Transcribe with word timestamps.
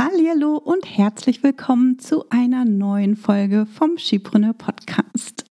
Hallo 0.00 0.58
und 0.58 0.86
herzlich 0.96 1.42
willkommen 1.42 1.98
zu 1.98 2.30
einer 2.30 2.64
neuen 2.64 3.16
Folge 3.16 3.66
vom 3.66 3.98
Skipreneur 3.98 4.52
Podcast. 4.52 5.44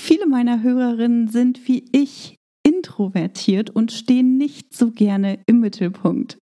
Viele 0.00 0.28
meiner 0.28 0.62
Hörerinnen 0.62 1.26
sind 1.26 1.66
wie 1.66 1.84
ich 1.90 2.36
introvertiert 2.64 3.70
und 3.70 3.90
stehen 3.90 4.36
nicht 4.38 4.72
so 4.72 4.92
gerne 4.92 5.40
im 5.46 5.58
Mittelpunkt. 5.58 6.38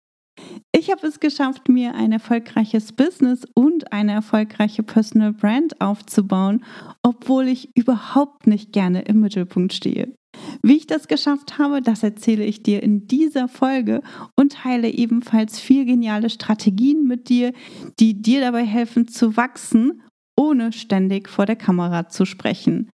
Ich 0.73 0.89
habe 0.89 1.05
es 1.05 1.19
geschafft, 1.19 1.67
mir 1.67 1.95
ein 1.95 2.13
erfolgreiches 2.13 2.93
Business 2.93 3.41
und 3.53 3.91
eine 3.91 4.13
erfolgreiche 4.13 4.83
Personal 4.83 5.33
Brand 5.33 5.81
aufzubauen, 5.81 6.63
obwohl 7.03 7.49
ich 7.49 7.75
überhaupt 7.75 8.47
nicht 8.47 8.71
gerne 8.71 9.01
im 9.01 9.19
Mittelpunkt 9.19 9.73
stehe. 9.73 10.15
Wie 10.61 10.77
ich 10.77 10.87
das 10.87 11.07
geschafft 11.07 11.57
habe, 11.57 11.81
das 11.81 12.03
erzähle 12.03 12.43
ich 12.43 12.63
dir 12.63 12.83
in 12.83 13.07
dieser 13.07 13.47
Folge 13.47 14.01
und 14.35 14.53
teile 14.53 14.89
ebenfalls 14.89 15.59
vier 15.59 15.85
geniale 15.85 16.29
Strategien 16.29 17.05
mit 17.05 17.29
dir, 17.29 17.53
die 17.99 18.21
dir 18.21 18.41
dabei 18.41 18.65
helfen 18.65 19.07
zu 19.07 19.37
wachsen, 19.37 20.01
ohne 20.37 20.71
ständig 20.71 21.29
vor 21.29 21.45
der 21.45 21.55
Kamera 21.55 22.09
zu 22.09 22.25
sprechen. 22.25 22.89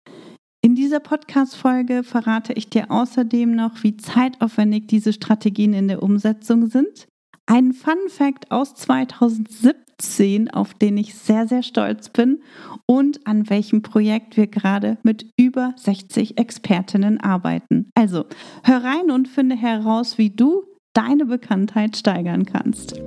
In 0.64 0.76
dieser 0.76 1.00
Podcast-Folge 1.00 2.04
verrate 2.04 2.52
ich 2.52 2.68
dir 2.68 2.90
außerdem 2.90 3.52
noch, 3.52 3.82
wie 3.82 3.96
zeitaufwendig 3.96 4.86
diese 4.86 5.12
Strategien 5.12 5.74
in 5.74 5.88
der 5.88 6.02
Umsetzung 6.04 6.68
sind. 6.68 7.08
Ein 7.46 7.72
Fun 7.72 8.08
Fact 8.08 8.50
aus 8.50 8.74
2017 8.74 9.82
10, 10.02 10.50
auf 10.50 10.74
den 10.74 10.96
ich 10.96 11.14
sehr, 11.14 11.46
sehr 11.46 11.62
stolz 11.62 12.08
bin 12.08 12.40
und 12.86 13.26
an 13.26 13.48
welchem 13.48 13.82
Projekt 13.82 14.36
wir 14.36 14.46
gerade 14.46 14.98
mit 15.02 15.26
über 15.36 15.74
60 15.76 16.38
Expertinnen 16.38 17.20
arbeiten. 17.20 17.90
Also 17.94 18.24
hör 18.64 18.84
rein 18.84 19.10
und 19.10 19.28
finde 19.28 19.56
heraus, 19.56 20.18
wie 20.18 20.30
du 20.30 20.64
deine 20.92 21.24
Bekanntheit 21.24 21.96
steigern 21.96 22.44
kannst. 22.44 23.00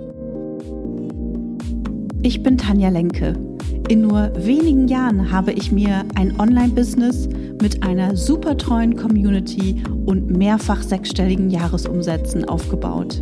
Ich 2.24 2.42
bin 2.42 2.58
Tanja 2.58 2.90
Lenke. 2.90 3.34
In 3.88 4.02
nur 4.02 4.32
wenigen 4.36 4.88
Jahren 4.88 5.32
habe 5.32 5.52
ich 5.52 5.72
mir 5.72 6.06
ein 6.16 6.40
Online-Business 6.40 7.30
mit 7.62 7.84
einer 7.84 8.16
super 8.16 8.58
treuen 8.58 8.96
Community 8.96 9.84
und 10.08 10.32
mehrfach 10.32 10.82
sechsstelligen 10.82 11.52
Jahresumsätzen 11.52 12.46
aufgebaut. 12.46 13.22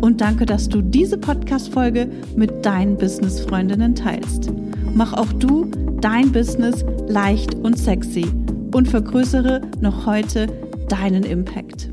und 0.00 0.20
danke, 0.20 0.46
dass 0.46 0.68
du 0.68 0.80
diese 0.80 1.18
Podcast-Folge 1.18 2.10
mit 2.36 2.64
deinen 2.64 2.96
Business-Freundinnen 2.96 3.94
teilst. 3.94 4.50
Mach 4.94 5.12
auch 5.12 5.32
du 5.34 5.66
dein 6.00 6.32
Business 6.32 6.84
leicht 7.08 7.54
und 7.54 7.76
sexy 7.78 8.26
und 8.74 8.88
vergrößere 8.88 9.62
noch 9.80 10.06
heute 10.06 10.46
deinen 10.88 11.24
Impact. 11.24 11.90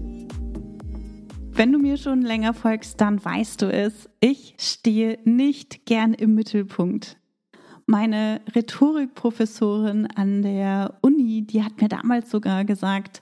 Wenn 1.52 1.72
du 1.72 1.80
mir 1.80 1.98
schon 1.98 2.22
länger 2.22 2.54
folgst, 2.54 3.00
dann 3.00 3.24
weißt 3.24 3.62
du 3.62 3.72
es. 3.72 4.10
Ich 4.20 4.56
stehe 4.60 5.20
nicht 5.24 5.86
gern 5.86 6.14
im 6.14 6.36
Mittelpunkt. 6.36 7.18
Meine 7.86 8.42
Rhetorikprofessorin 8.54 10.08
an 10.16 10.42
der 10.42 10.96
Uni, 11.02 11.44
die 11.44 11.64
hat 11.64 11.80
mir 11.80 11.88
damals 11.88 12.30
sogar 12.30 12.66
gesagt, 12.66 13.22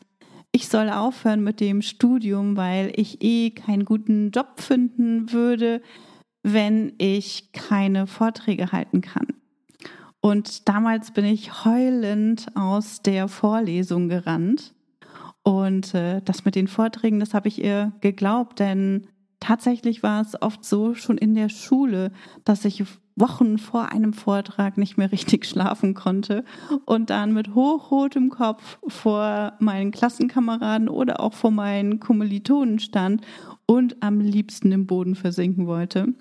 ich 0.55 0.69
soll 0.69 0.89
aufhören 0.89 1.43
mit 1.43 1.59
dem 1.59 1.81
Studium, 1.81 2.55
weil 2.55 2.93
ich 2.95 3.21
eh 3.21 3.49
keinen 3.49 3.85
guten 3.85 4.29
Job 4.29 4.61
finden 4.61 5.31
würde, 5.31 5.81
wenn 6.43 6.93
ich 6.99 7.51
keine 7.53 8.05
Vorträge 8.05 8.71
halten 8.71 9.01
kann. 9.01 9.27
Und 10.21 10.69
damals 10.69 11.11
bin 11.11 11.25
ich 11.25 11.65
heulend 11.65 12.45
aus 12.55 13.01
der 13.01 13.27
Vorlesung 13.27 14.09
gerannt. 14.09 14.75
Und 15.41 15.95
äh, 15.95 16.21
das 16.23 16.45
mit 16.45 16.55
den 16.55 16.67
Vorträgen, 16.67 17.19
das 17.19 17.33
habe 17.33 17.47
ich 17.47 17.61
ihr 17.61 17.91
geglaubt, 17.99 18.59
denn 18.59 19.07
tatsächlich 19.39 20.03
war 20.03 20.21
es 20.21 20.39
oft 20.41 20.63
so 20.63 20.93
schon 20.93 21.17
in 21.17 21.33
der 21.33 21.49
Schule, 21.49 22.11
dass 22.45 22.63
ich 22.63 22.83
Wochen 23.15 23.57
vor 23.57 23.91
einem 23.91 24.13
Vortrag 24.13 24.77
nicht 24.77 24.97
mehr 24.97 25.11
richtig 25.11 25.45
schlafen 25.49 25.93
konnte 25.93 26.43
und 26.85 27.09
dann 27.09 27.33
mit 27.33 27.55
hochrotem 27.55 28.29
Kopf 28.29 28.77
vor 28.87 29.53
meinen 29.59 29.91
Klassenkameraden 29.91 30.89
oder 30.89 31.19
auch 31.19 31.33
vor 31.33 31.51
meinen 31.51 31.99
Kommilitonen 31.99 32.79
stand 32.79 33.21
und 33.65 34.03
am 34.03 34.19
liebsten 34.19 34.71
im 34.71 34.87
Boden 34.87 35.15
versinken 35.15 35.67
wollte. 35.67 36.13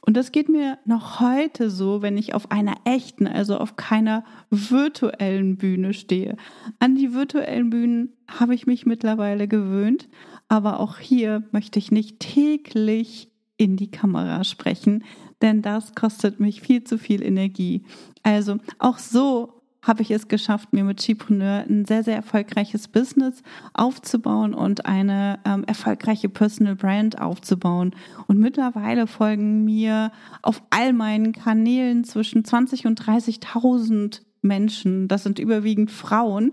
Und 0.00 0.16
das 0.16 0.32
geht 0.32 0.48
mir 0.48 0.78
noch 0.84 1.20
heute 1.20 1.70
so, 1.70 2.02
wenn 2.02 2.16
ich 2.16 2.34
auf 2.34 2.50
einer 2.50 2.74
echten, 2.84 3.26
also 3.26 3.58
auf 3.58 3.76
keiner 3.76 4.24
virtuellen 4.50 5.56
Bühne 5.56 5.94
stehe. 5.94 6.36
An 6.78 6.94
die 6.94 7.14
virtuellen 7.14 7.70
Bühnen 7.70 8.14
habe 8.26 8.54
ich 8.54 8.66
mich 8.66 8.86
mittlerweile 8.86 9.48
gewöhnt, 9.48 10.08
aber 10.48 10.80
auch 10.80 10.98
hier 10.98 11.44
möchte 11.52 11.78
ich 11.78 11.92
nicht 11.92 12.20
täglich 12.20 13.30
in 13.58 13.76
die 13.76 13.90
Kamera 13.90 14.44
sprechen, 14.44 15.04
denn 15.42 15.62
das 15.62 15.94
kostet 15.94 16.40
mich 16.40 16.60
viel 16.60 16.84
zu 16.84 16.98
viel 16.98 17.22
Energie. 17.22 17.82
Also 18.22 18.58
auch 18.78 18.98
so 18.98 19.58
habe 19.82 20.02
ich 20.02 20.10
es 20.10 20.28
geschafft, 20.28 20.72
mir 20.72 20.84
mit 20.84 20.98
Chipreneur 20.98 21.64
ein 21.68 21.84
sehr, 21.84 22.02
sehr 22.02 22.16
erfolgreiches 22.16 22.88
Business 22.88 23.42
aufzubauen 23.72 24.52
und 24.52 24.86
eine 24.86 25.38
ähm, 25.44 25.64
erfolgreiche 25.64 26.28
Personal 26.28 26.76
Brand 26.76 27.20
aufzubauen. 27.20 27.94
Und 28.26 28.38
mittlerweile 28.38 29.06
folgen 29.06 29.64
mir 29.64 30.12
auf 30.42 30.62
all 30.70 30.92
meinen 30.92 31.32
Kanälen 31.32 32.04
zwischen 32.04 32.44
20 32.44 32.86
und 32.86 33.00
30.000 33.00 34.20
Menschen. 34.42 35.08
Das 35.08 35.22
sind 35.22 35.38
überwiegend 35.38 35.90
Frauen. 35.90 36.52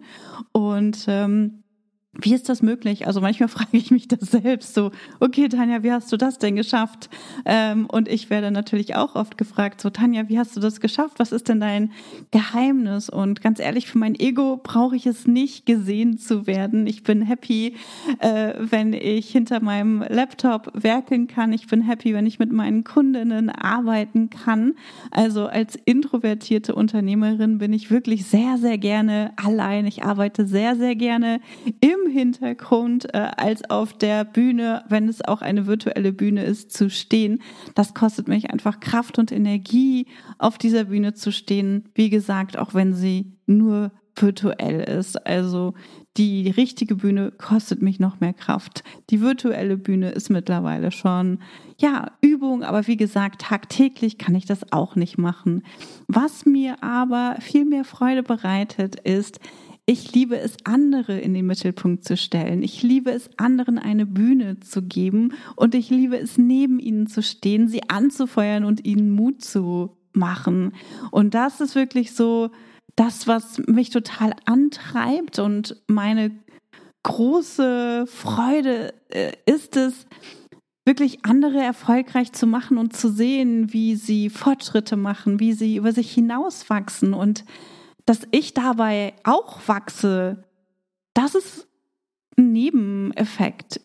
Und 0.52 1.06
ähm, 1.08 1.64
wie 2.22 2.34
ist 2.34 2.50
das 2.50 2.62
möglich? 2.62 3.08
Also 3.08 3.22
manchmal 3.22 3.50
frage 3.50 3.78
ich 3.78 3.92
mich 3.92 4.08
das 4.08 4.32
selbst 4.32 4.74
so, 4.74 4.92
okay, 5.20 5.48
Tanja, 5.50 5.84
wie 5.84 5.92
hast 5.92 6.12
du 6.12 6.18
das 6.18 6.38
denn 6.38 6.56
geschafft? 6.56 7.10
Ähm, 7.46 7.88
und 7.88 8.08
ich 8.08 8.30
werde 8.30 8.52
natürlich 8.52 8.96
auch 8.96 9.16
oft 9.16 9.38
gefragt, 9.38 9.82
so, 9.82 9.90
Tanja, 9.90 10.30
wie 10.30 10.40
hast 10.40 10.56
du 10.56 10.60
das 10.60 10.80
geschafft? 10.80 11.20
Was 11.20 11.32
ist 11.32 11.50
denn 11.50 11.60
dein 11.60 11.92
Geheimnis? 12.32 13.10
Und 13.10 13.42
ganz 13.42 13.60
ehrlich, 13.60 13.88
für 13.88 13.98
mein 13.98 14.16
Ego 14.16 14.60
brauche 14.62 14.96
ich 14.96 15.06
es 15.06 15.28
nicht, 15.28 15.66
gesehen 15.66 16.18
zu 16.18 16.48
werden. 16.48 16.88
Ich 16.88 17.04
bin 17.04 17.22
happy, 17.22 17.76
äh, 18.20 18.54
wenn 18.58 18.94
ich 18.94 19.30
hinter 19.30 19.62
meinem 19.62 20.04
Laptop 20.08 20.72
werkeln 20.74 21.28
kann. 21.28 21.54
Ich 21.54 21.68
bin 21.68 21.82
happy, 21.82 22.14
wenn 22.14 22.26
ich 22.26 22.40
mit 22.40 22.52
meinen 22.52 22.84
Kundinnen 22.84 23.50
arbeiten 23.50 24.30
kann. 24.30 24.74
Also 25.12 25.48
als 25.48 25.76
introvertierte 25.86 26.76
Unternehmerin 26.76 27.58
bin 27.58 27.74
ich 27.74 27.92
wirklich 27.92 28.26
sehr, 28.26 28.58
sehr 28.58 28.78
gerne 28.78 29.34
allein. 29.36 29.86
Ich 29.86 30.04
arbeite 30.04 30.48
sehr, 30.48 30.76
sehr 30.76 30.96
gerne 30.96 31.40
im 31.82 32.05
Hintergrund 32.10 33.14
äh, 33.14 33.18
als 33.38 33.70
auf 33.70 33.94
der 33.94 34.26
Bühne, 34.26 34.84
wenn 34.90 35.08
es 35.08 35.24
auch 35.24 35.42
eine 35.42 35.68
virtuelle 35.68 36.14
Bühne 36.14 36.44
ist, 36.44 36.72
zu 36.72 36.90
stehen. 36.90 37.42
Das 37.74 37.94
kostet 37.94 38.28
mich 38.28 38.52
einfach 38.52 38.80
Kraft 38.80 39.20
und 39.20 39.32
Energie, 39.32 40.08
auf 40.38 40.58
dieser 40.58 40.86
Bühne 40.86 41.14
zu 41.14 41.32
stehen. 41.32 41.86
Wie 41.94 42.10
gesagt, 42.10 42.58
auch 42.58 42.74
wenn 42.74 42.94
sie 42.94 43.34
nur 43.46 43.92
virtuell 44.16 44.82
ist. 44.82 45.26
Also 45.26 45.74
die 46.18 46.50
richtige 46.50 46.96
Bühne 46.96 47.32
kostet 47.32 47.82
mich 47.82 48.00
noch 48.00 48.20
mehr 48.22 48.34
Kraft. 48.34 48.84
Die 49.10 49.22
virtuelle 49.22 49.78
Bühne 49.78 50.12
ist 50.12 50.30
mittlerweile 50.30 50.92
schon, 50.92 51.40
ja, 51.78 52.12
Übung, 52.22 52.64
aber 52.64 52.88
wie 52.88 52.96
gesagt, 52.96 53.42
tagtäglich 53.42 54.18
kann 54.18 54.36
ich 54.36 54.46
das 54.46 54.72
auch 54.72 54.96
nicht 54.96 55.18
machen. 55.18 55.64
Was 56.08 56.46
mir 56.46 56.82
aber 56.82 57.36
viel 57.42 57.66
mehr 57.66 57.84
Freude 57.84 58.24
bereitet, 58.24 58.96
ist, 58.96 59.40
ich 59.86 60.14
liebe 60.14 60.40
es, 60.40 60.58
andere 60.64 61.20
in 61.20 61.34
den 61.34 61.46
Mittelpunkt 61.46 62.04
zu 62.06 62.18
stellen. 62.18 62.64
Ich 62.64 62.82
liebe 62.82 63.12
es, 63.12 63.30
anderen 63.38 63.78
eine 63.78 64.06
Bühne 64.06 64.60
zu 64.60 64.82
geben 64.82 65.34
und 65.56 65.76
ich 65.76 65.90
liebe 65.90 66.18
es, 66.18 66.38
neben 66.38 66.80
ihnen 66.80 67.08
zu 67.08 67.22
stehen, 67.22 67.68
sie 67.68 67.88
anzufeuern 67.90 68.66
und 68.66 68.86
ihnen 68.86 69.12
Mut 69.12 69.44
zu 69.44 69.96
machen. 70.14 70.74
Und 71.12 71.36
das 71.36 71.62
ist 71.62 71.76
wirklich 71.76 72.14
so 72.14 72.50
das, 72.96 73.28
was 73.28 73.60
mich 73.68 73.92
total 73.92 74.34
antreibt 74.46 75.38
und 75.38 75.84
meine 75.88 76.32
große 77.04 78.06
Freude 78.08 78.94
äh, 79.10 79.34
ist 79.46 79.76
es, 79.76 80.08
wirklich 80.88 81.26
andere 81.26 81.60
erfolgreich 81.60 82.32
zu 82.32 82.46
machen 82.46 82.78
und 82.78 82.96
zu 82.96 83.10
sehen, 83.10 83.74
wie 83.74 83.96
sie 83.96 84.30
Fortschritte 84.30 84.96
machen, 84.96 85.40
wie 85.40 85.54
sie 85.54 85.78
über 85.78 85.92
sich 85.92 86.12
hinauswachsen 86.12 87.16
und 87.16 87.44
dass 88.06 88.28
ich 88.32 88.54
dabei 88.54 89.14
auch 89.24 89.68
wachse, 89.68 90.44
das 91.14 91.36
ist 91.36 91.68
ein 92.38 92.52
Nebeneffekt. 92.52 93.82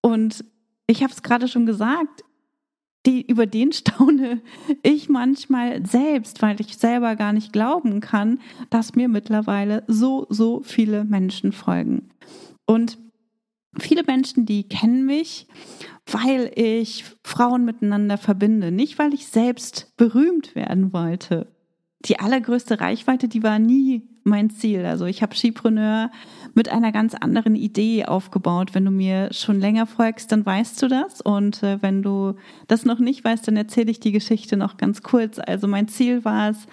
Und 0.00 0.44
ich 0.86 1.02
habe 1.02 1.12
es 1.12 1.22
gerade 1.22 1.48
schon 1.48 1.66
gesagt, 1.66 2.24
die, 3.06 3.22
über 3.22 3.46
den 3.46 3.72
staune 3.72 4.42
ich 4.82 5.08
manchmal 5.08 5.84
selbst, 5.86 6.42
weil 6.42 6.60
ich 6.60 6.76
selber 6.76 7.16
gar 7.16 7.32
nicht 7.32 7.52
glauben 7.52 8.00
kann, 8.00 8.40
dass 8.70 8.94
mir 8.94 9.08
mittlerweile 9.08 9.84
so, 9.86 10.26
so 10.28 10.62
viele 10.62 11.04
Menschen 11.04 11.52
folgen. 11.52 12.10
Und 12.66 12.98
viele 13.78 14.02
Menschen, 14.04 14.46
die 14.46 14.68
kennen 14.68 15.06
mich, 15.06 15.46
weil 16.10 16.50
ich 16.54 17.04
Frauen 17.24 17.64
miteinander 17.64 18.18
verbinde, 18.18 18.70
nicht 18.70 18.98
weil 18.98 19.14
ich 19.14 19.26
selbst 19.26 19.96
berühmt 19.96 20.54
werden 20.54 20.92
wollte. 20.92 21.57
Die 22.04 22.20
allergrößte 22.20 22.80
Reichweite, 22.80 23.28
die 23.28 23.42
war 23.42 23.58
nie 23.58 24.02
mein 24.22 24.50
Ziel. 24.50 24.84
Also 24.84 25.06
ich 25.06 25.22
habe 25.22 25.34
Skipreneur 25.34 26.10
mit 26.54 26.68
einer 26.68 26.92
ganz 26.92 27.14
anderen 27.14 27.56
Idee 27.56 28.04
aufgebaut. 28.04 28.74
Wenn 28.74 28.84
du 28.84 28.90
mir 28.90 29.32
schon 29.32 29.58
länger 29.58 29.86
folgst, 29.86 30.30
dann 30.30 30.46
weißt 30.46 30.80
du 30.82 30.88
das. 30.88 31.20
Und 31.20 31.62
äh, 31.62 31.82
wenn 31.82 32.02
du 32.02 32.34
das 32.68 32.84
noch 32.84 32.98
nicht 33.00 33.24
weißt, 33.24 33.48
dann 33.48 33.56
erzähle 33.56 33.90
ich 33.90 34.00
die 34.00 34.12
Geschichte 34.12 34.56
noch 34.56 34.76
ganz 34.76 35.02
kurz. 35.02 35.38
Also 35.38 35.66
mein 35.66 35.88
Ziel 35.88 36.24
war 36.24 36.50
es, 36.50 36.66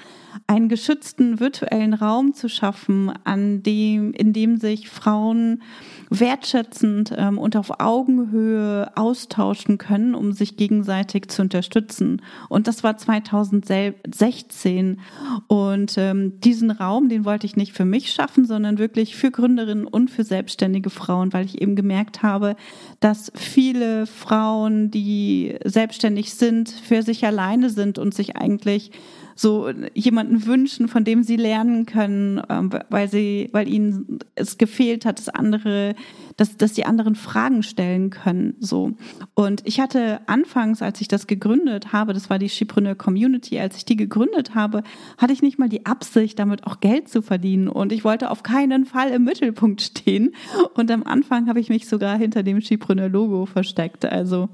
einen 0.48 0.69
geschützten 0.69 1.39
virtuellen 1.39 1.94
Raum 1.94 2.33
zu 2.33 2.50
schaffen, 2.50 3.12
an 3.24 3.63
dem, 3.63 4.12
in 4.13 4.33
dem 4.33 4.57
sich 4.57 4.89
Frauen 4.89 5.63
wertschätzend 6.10 7.13
ähm, 7.18 7.38
und 7.38 7.56
auf 7.56 7.80
Augenhöhe 7.80 8.92
austauschen 8.96 9.78
können, 9.78 10.16
um 10.16 10.31
sich 10.31 10.57
gegenseitig 10.57 11.30
zu 11.30 11.42
unterstützen. 11.42 12.22
Und 12.50 12.68
das 12.68 12.84
war 12.84 12.98
2016. 12.98 15.00
Und 15.48 15.98
ähm, 15.98 16.40
diesen 16.40 16.72
Raum, 16.72 17.10
den 17.10 17.25
wollte 17.25 17.46
ich 17.46 17.56
nicht 17.56 17.74
für 17.74 17.86
mich 17.86 18.12
schaffen, 18.12 18.46
sondern 18.46 18.78
wirklich 18.78 19.16
für 19.16 19.31
Gründerinnen 19.31 19.88
und 19.88 20.12
für 20.12 20.24
selbstständige 20.24 20.90
Frauen, 20.90 21.34
weil 21.34 21.46
ich 21.46 21.62
eben 21.62 21.75
gemerkt 21.75 22.24
habe, 22.24 22.56
dass 23.00 23.31
viele 23.36 24.06
Frauen, 24.06 24.92
die 24.92 25.58
selbstständig 25.63 26.34
sind, 26.34 26.69
für 26.69 27.04
sich 27.04 27.25
alleine 27.25 27.69
sind 27.69 27.98
und 27.98 28.13
sich 28.13 28.36
eigentlich 28.36 28.92
so 29.36 29.70
jemanden 29.94 30.46
wünschen, 30.46 30.88
von 30.88 31.04
dem 31.04 31.22
sie 31.22 31.36
lernen 31.36 31.86
können, 31.86 32.42
ähm, 32.50 32.72
weil 32.90 33.10
sie, 33.10 33.50
weil 33.52 33.68
ihnen 33.68 34.20
es 34.36 34.58
gefehlt 34.58 35.06
hat, 35.06 35.20
dass 35.20 35.28
andere, 35.28 35.94
dass, 36.38 36.56
dass 36.56 36.72
die 36.72 36.86
anderen 36.86 37.16
Fragen 37.16 37.62
stellen 37.62 38.10
können, 38.10 38.56
so. 38.60 38.94
Und 39.34 39.62
ich 39.66 39.82
hatte 39.82 40.22
anfangs, 40.28 40.82
als 40.82 41.02
ich 41.02 41.10
das 41.10 41.28
gegründet 41.28 41.92
habe, 41.92 42.14
das 42.14 42.30
war 42.30 42.40
die 42.40 42.48
Chipreneur 42.48 42.96
Community, 42.96 43.60
als 43.60 43.76
ich 43.76 43.86
die 43.86 43.98
gegründet 43.98 44.56
habe, 44.56 44.84
hatte 45.18 45.34
ich 45.34 45.42
nicht 45.42 45.60
mal 45.60 45.70
die 45.70 45.86
Absicht, 45.86 46.40
damit 46.40 46.66
auch 46.66 46.80
Geld 46.80 47.10
zu 47.10 47.22
verdienen. 47.22 47.68
Und 47.68 47.92
ich 47.92 48.06
wollte 48.06 48.32
auf 48.32 48.42
keinen 48.44 48.86
Fall 48.86 49.10
im 49.10 49.26
Mittelpunkt 49.26 49.82
stehen. 49.82 50.34
Und 50.76 50.90
am 50.92 51.04
Anfang 51.04 51.50
habe 51.50 51.60
ich 51.60 51.68
mich 51.68 51.88
sogar 51.88 52.18
hinter 52.18 52.42
dem 52.42 52.60
Chipreneur 52.60 53.10
Logo 53.10 53.46
versteckt. 53.46 54.06
Also, 54.06 54.50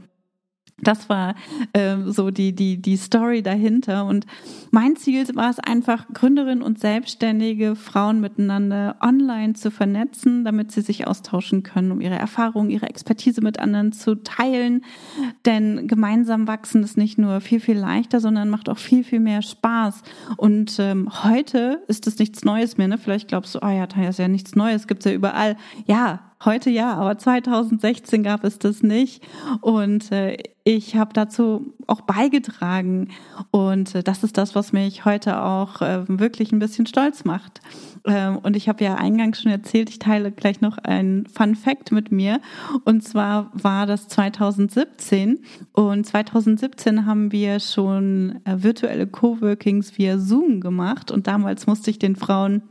das 0.82 1.10
war 1.10 1.36
äh, 1.74 1.98
so 2.08 2.32
die, 2.32 2.54
die, 2.54 2.82
die 2.82 2.98
Story 2.98 3.42
dahinter. 3.42 4.06
Und 4.06 4.26
mein 4.72 4.96
Ziel 4.96 5.28
war 5.36 5.50
es 5.50 5.60
einfach, 5.60 6.08
Gründerinnen 6.14 6.64
und 6.64 6.80
selbstständige 6.80 7.76
Frauen 7.76 8.20
miteinander 8.22 8.96
online 9.02 9.54
zu 9.54 9.72
vernetzen, 9.72 10.44
damit 10.44 10.72
sie 10.72 10.82
sich 10.82 11.08
austauschen 11.08 11.64
können, 11.64 11.92
um 11.92 12.02
ihre 12.02 12.16
Erfahrungen, 12.16 12.70
ihre 12.70 12.88
Expertise 12.88 13.42
mit 13.42 13.60
anderen 13.60 13.92
zu 13.92 14.16
teilen. 14.16 14.84
Denn 15.46 15.88
gemeinsam 15.88 16.48
wachsen 16.48 16.84
ist 16.84 16.98
nicht 16.98 17.18
nur 17.18 17.42
viel, 17.42 17.60
viel 17.60 17.78
leichter, 17.78 18.20
sondern 18.20 18.50
macht 18.50 18.70
auch 18.70 18.78
viel, 18.78 19.04
viel 19.04 19.20
mehr 19.20 19.42
Spaß. 19.42 20.02
Und 20.38 20.78
ähm, 20.80 21.10
heute 21.24 21.84
ist 21.88 22.08
es 22.08 22.18
nichts 22.18 22.44
Neues 22.44 22.78
mehr. 22.78 22.88
Ne? 22.88 22.98
Vielleicht 22.98 23.28
glaubst 23.28 23.56
du, 23.56 23.60
oh 23.62 23.70
ja, 23.70 23.88
da 23.88 24.10
ist 24.10 24.20
ja 24.20 24.28
nichts 24.28 24.56
Neues, 24.56 24.88
gibt's 24.88 25.06
ja 25.06 25.14
überall. 25.14 25.58
Ja, 25.86 26.31
Heute 26.44 26.72
ja, 26.72 26.96
aber 26.96 27.18
2016 27.18 28.24
gab 28.24 28.44
es 28.44 28.58
das 28.58 28.82
nicht. 28.82 29.24
Und 29.62 30.12
äh, 30.12 30.38
ich 30.64 30.96
habe 30.96 31.14
dazu 31.14 31.74
auch 31.86 32.02
beigetragen. 32.02 33.10
Und 33.52 33.94
äh, 33.94 34.04
das 34.04 34.24
ist 34.24 34.38
das, 34.38 34.56
was 34.56 34.74
mich 34.74 35.06
heute 35.06 35.42
auch 35.42 35.82
äh, 35.82 36.04
wirklich 36.08 36.52
ein 36.52 36.60
bisschen 36.60 36.88
stolz 36.88 37.26
macht. 37.26 37.62
Ähm, 38.06 38.40
und 38.40 38.56
ich 38.56 38.68
habe 38.70 38.84
ja 38.84 38.96
eingangs 38.96 39.42
schon 39.42 39.52
erzählt, 39.52 39.90
ich 39.90 40.00
teile 40.00 40.32
gleich 40.32 40.62
noch 40.62 40.80
ein 40.80 41.28
Fun 41.32 41.56
Fact 41.56 41.92
mit 41.92 42.12
mir. 42.12 42.42
Und 42.86 43.04
zwar 43.04 43.52
war 43.54 43.86
das 43.86 44.08
2017. 44.08 45.44
Und 45.74 46.08
2017 46.08 47.06
haben 47.06 47.32
wir 47.32 47.60
schon 47.60 48.40
äh, 48.46 48.64
virtuelle 48.64 49.06
Coworkings 49.06 49.98
via 49.98 50.18
Zoom 50.18 50.60
gemacht. 50.60 51.12
Und 51.12 51.28
damals 51.28 51.68
musste 51.68 51.92
ich 51.92 52.00
den 52.00 52.16
Frauen 52.16 52.64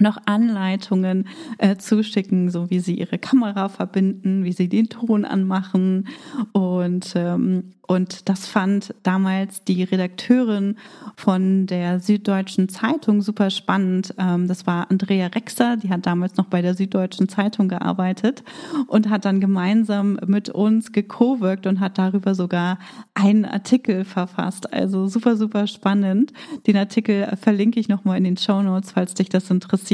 noch 0.00 0.18
Anleitungen 0.26 1.28
äh, 1.58 1.76
zuschicken, 1.76 2.50
so 2.50 2.70
wie 2.70 2.80
sie 2.80 2.94
ihre 2.94 3.18
Kamera 3.18 3.68
verbinden, 3.68 4.44
wie 4.44 4.52
sie 4.52 4.68
den 4.68 4.88
Ton 4.88 5.24
anmachen 5.24 6.08
und 6.52 7.12
ähm, 7.16 7.72
und 7.90 8.28
das 8.28 8.46
fand 8.46 8.94
damals 9.02 9.64
die 9.64 9.82
Redakteurin 9.82 10.76
von 11.16 11.66
der 11.66 11.98
Süddeutschen 11.98 12.68
Zeitung 12.68 13.20
super 13.20 13.50
spannend. 13.50 14.14
Ähm, 14.16 14.46
das 14.46 14.64
war 14.64 14.88
Andrea 14.92 15.26
Rexer, 15.26 15.76
die 15.76 15.90
hat 15.90 16.06
damals 16.06 16.36
noch 16.36 16.44
bei 16.44 16.62
der 16.62 16.74
Süddeutschen 16.74 17.28
Zeitung 17.28 17.66
gearbeitet 17.66 18.44
und 18.86 19.10
hat 19.10 19.24
dann 19.24 19.40
gemeinsam 19.40 20.20
mit 20.24 20.50
uns 20.50 20.92
gecoworkt 20.92 21.66
und 21.66 21.80
hat 21.80 21.98
darüber 21.98 22.36
sogar 22.36 22.78
einen 23.14 23.44
Artikel 23.44 24.04
verfasst. 24.04 24.72
Also 24.72 25.08
super, 25.08 25.36
super 25.36 25.66
spannend. 25.66 26.32
Den 26.68 26.76
Artikel 26.76 27.36
verlinke 27.42 27.80
ich 27.80 27.88
nochmal 27.88 28.18
in 28.18 28.24
den 28.24 28.36
Show 28.36 28.62
Notes, 28.62 28.92
falls 28.92 29.14
dich 29.14 29.30
das 29.30 29.50
interessiert. 29.50 29.89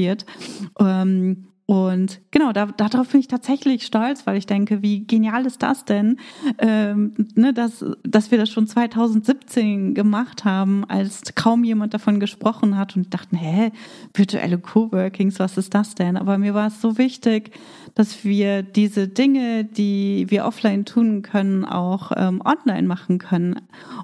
Ähm, 0.78 1.46
und 1.66 2.20
genau, 2.31 2.52
da, 2.52 2.66
darauf 2.66 3.08
bin 3.08 3.19
ich 3.19 3.26
tatsächlich 3.26 3.84
stolz, 3.84 4.25
weil 4.25 4.37
ich 4.37 4.46
denke, 4.46 4.82
wie 4.82 5.04
genial 5.04 5.46
ist 5.46 5.64
das 5.64 5.84
denn, 5.84 6.19
ähm, 6.58 7.12
ne, 7.34 7.52
dass, 7.52 7.84
dass 8.04 8.31
wir 8.31 8.38
das 8.38 8.50
schon 8.50 8.69
2017 8.69 9.93
gemacht 9.93 10.44
haben, 10.44 10.84
als 10.84 11.34
kaum 11.34 11.64
jemand 11.64 11.93
davon 11.93 12.20
gesprochen 12.20 12.78
hat 12.78 12.94
und 12.94 13.12
dachten, 13.12 13.37
hä, 13.37 13.72
virtuelle 14.14 14.58
Coworkings, 14.58 15.40
was 15.40 15.58
ist 15.58 15.75
das 15.75 15.96
denn? 15.96 16.16
Aber 16.16 16.38
mir 16.38 16.54
war 16.54 16.69
es 16.69 16.81
so 16.81 16.98
wichtig, 16.98 17.50
dass 17.96 18.25
wir 18.25 18.62
diese 18.62 19.08
Dinge, 19.08 19.64
die 19.64 20.26
wir 20.28 20.44
offline 20.44 20.84
tun 20.84 21.22
können, 21.22 21.64
auch 21.64 22.12
ähm, 22.14 22.43
online 22.44 22.87
machen 22.87 23.19
können 23.19 23.62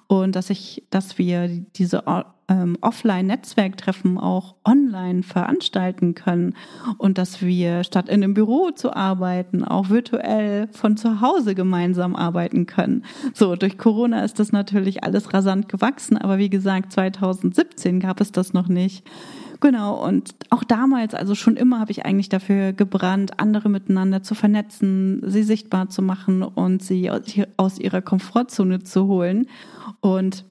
und 0.09 0.35
dass 0.35 0.51
ich, 0.51 0.83
dass 0.91 1.17
wir 1.17 1.47
diese 1.77 2.09
ähm, 2.53 2.77
Offline-Netzwerktreffen 2.83 4.19
auch 4.19 4.57
online 4.65 5.23
veranstalten 5.23 6.15
können 6.15 6.55
und 6.99 7.17
dass 7.17 7.41
wir 7.41 7.83
statt 7.85 8.09
in 8.09 8.23
einem 8.23 8.35
Büro 8.35 8.71
zu 8.71 8.95
arbeiten, 8.95 9.65
auch 9.65 9.89
virtuell 9.89 10.69
von 10.73 10.97
zu 10.97 11.21
Hause 11.21 11.55
gemeinsam 11.55 12.15
arbeiten 12.15 12.67
können. 12.67 13.05
So, 13.33 13.57
durch 13.57 13.79
Corona 13.79 14.23
ist 14.25 14.39
das 14.39 14.53
natürlich 14.53 15.03
alles 15.03 15.33
rasant 15.33 15.69
gewachsen, 15.69 16.19
aber 16.19 16.39
wie 16.39 16.51
gesagt, 16.51 16.93
2017 16.93 18.01
gab 18.01 18.21
es 18.21 18.33
das 18.33 18.53
noch 18.53 18.69
nicht. 18.69 19.05
Genau, 19.61 20.05
und 20.05 20.35
auch 20.51 20.65
damals, 20.65 21.15
also 21.15 21.37
schon 21.37 21.57
immer 21.57 21.79
habe 21.79 21.93
ich 21.93 22.05
eigentlich 22.05 22.29
dafür 22.29 22.73
gebrannt, 22.73 23.39
andere 23.39 23.69
miteinander 23.69 24.23
zu 24.23 24.35
vernetzen, 24.35 25.23
sie 25.25 25.45
sichtbar 25.45 25.89
zu 25.89 26.03
machen 26.03 26.43
und 26.43 26.83
sie 26.83 27.09
aus 27.57 27.79
ihrer 27.79 28.03
Komfortzone 28.03 28.83
zu 28.83 29.07
holen. 29.07 29.47
Und 30.01 30.45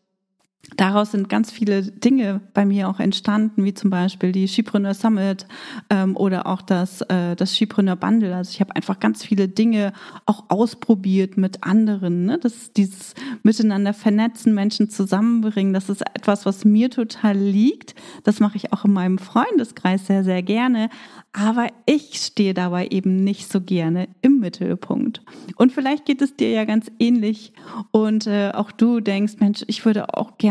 daraus 0.78 1.12
sind 1.12 1.30
ganz 1.30 1.52
viele 1.52 1.84
Dinge 1.84 2.42
bei 2.54 2.66
mir 2.66 2.90
auch 2.90 3.00
entstanden, 3.00 3.64
wie 3.64 3.74
zum 3.74 3.90
Beispiel 3.90 4.32
die 4.32 4.48
Skipreneur 4.48 4.94
Summit 4.94 5.46
ähm, 5.90 6.16
oder 6.16 6.46
auch 6.48 6.62
das, 6.62 7.02
äh, 7.02 7.36
das 7.36 7.56
Skipreneur 7.56 7.96
Bundle. 7.96 8.36
Also 8.36 8.52
ich 8.52 8.62
habe 8.62 8.76
einfach 8.76 9.00
ganz 9.00 9.24
viele 9.24 9.48
Dinge 9.48 9.94
auch 10.26 10.46
ausprobiert 10.50 11.38
mit 11.38 11.64
anderen. 11.64 12.26
Ne? 12.26 12.38
Das, 12.40 12.74
dieses 12.74 13.16
Miteinander 13.44 13.94
vernetzen, 13.94 14.54
Menschen 14.54 14.90
zusammenbringen, 14.90 15.74
das 15.74 15.90
ist 15.90 16.02
etwas, 16.14 16.46
was 16.46 16.64
mir 16.64 16.90
total 16.90 17.38
liegt. 17.38 17.96
Das 18.24 18.40
mache 18.40 18.58
ich 18.58 18.72
auch 18.72 18.86
in 18.86 18.94
meinem 18.94 19.18
Freundeskreis 19.18 20.08
sehr, 20.08 20.24
sehr 20.24 20.44
gerne. 20.44 20.90
Aber 21.34 21.68
ich 21.86 22.16
stehe 22.16 22.54
dabei 22.54 22.88
eben 22.88 23.24
nicht 23.24 23.52
so 23.52 23.62
gerne 23.62 24.10
im 24.22 24.40
Mittelpunkt. 24.40 25.22
Und 25.56 25.72
vielleicht 25.72 26.06
geht 26.06 26.22
es 26.22 26.36
dir 26.36 26.50
ja 26.50 26.66
ganz 26.66 26.92
ähnlich 27.00 27.54
und 27.92 28.28
äh, 28.28 28.52
auch 28.54 28.72
du 28.72 29.00
denkst, 29.00 29.36
Mensch, 29.40 29.64
ich 29.68 29.86
würde 29.86 30.18
auch 30.18 30.38
gerne 30.38 30.51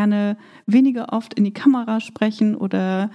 weniger 0.66 1.12
oft 1.12 1.34
in 1.34 1.44
die 1.44 1.52
Kamera 1.52 2.00
sprechen 2.00 2.54
oder 2.54 3.10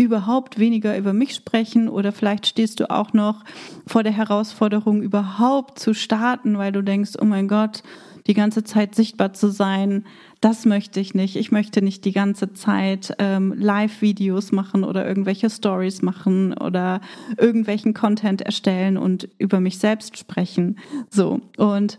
überhaupt 0.00 0.58
weniger 0.58 0.96
über 0.96 1.12
mich 1.12 1.34
sprechen 1.34 1.88
oder 1.88 2.10
vielleicht 2.12 2.46
stehst 2.46 2.80
du 2.80 2.90
auch 2.90 3.12
noch 3.12 3.44
vor 3.86 4.02
der 4.02 4.12
Herausforderung, 4.12 5.02
überhaupt 5.02 5.78
zu 5.78 5.92
starten, 5.92 6.56
weil 6.56 6.72
du 6.72 6.82
denkst, 6.82 7.12
oh 7.20 7.26
mein 7.26 7.48
Gott, 7.48 7.82
die 8.26 8.34
ganze 8.34 8.64
Zeit 8.64 8.94
sichtbar 8.94 9.32
zu 9.32 9.50
sein, 9.50 10.04
das 10.40 10.64
möchte 10.64 11.00
ich 11.00 11.14
nicht. 11.14 11.36
Ich 11.36 11.52
möchte 11.52 11.82
nicht 11.82 12.04
die 12.04 12.12
ganze 12.12 12.52
Zeit 12.54 13.14
ähm, 13.18 13.54
Live-Videos 13.56 14.52
machen 14.52 14.84
oder 14.84 15.06
irgendwelche 15.06 15.50
Stories 15.50 16.00
machen 16.00 16.54
oder 16.54 17.00
irgendwelchen 17.36 17.92
Content 17.92 18.40
erstellen 18.40 18.96
und 18.96 19.28
über 19.38 19.60
mich 19.60 19.78
selbst 19.78 20.16
sprechen. 20.16 20.78
So. 21.10 21.40
Und 21.56 21.98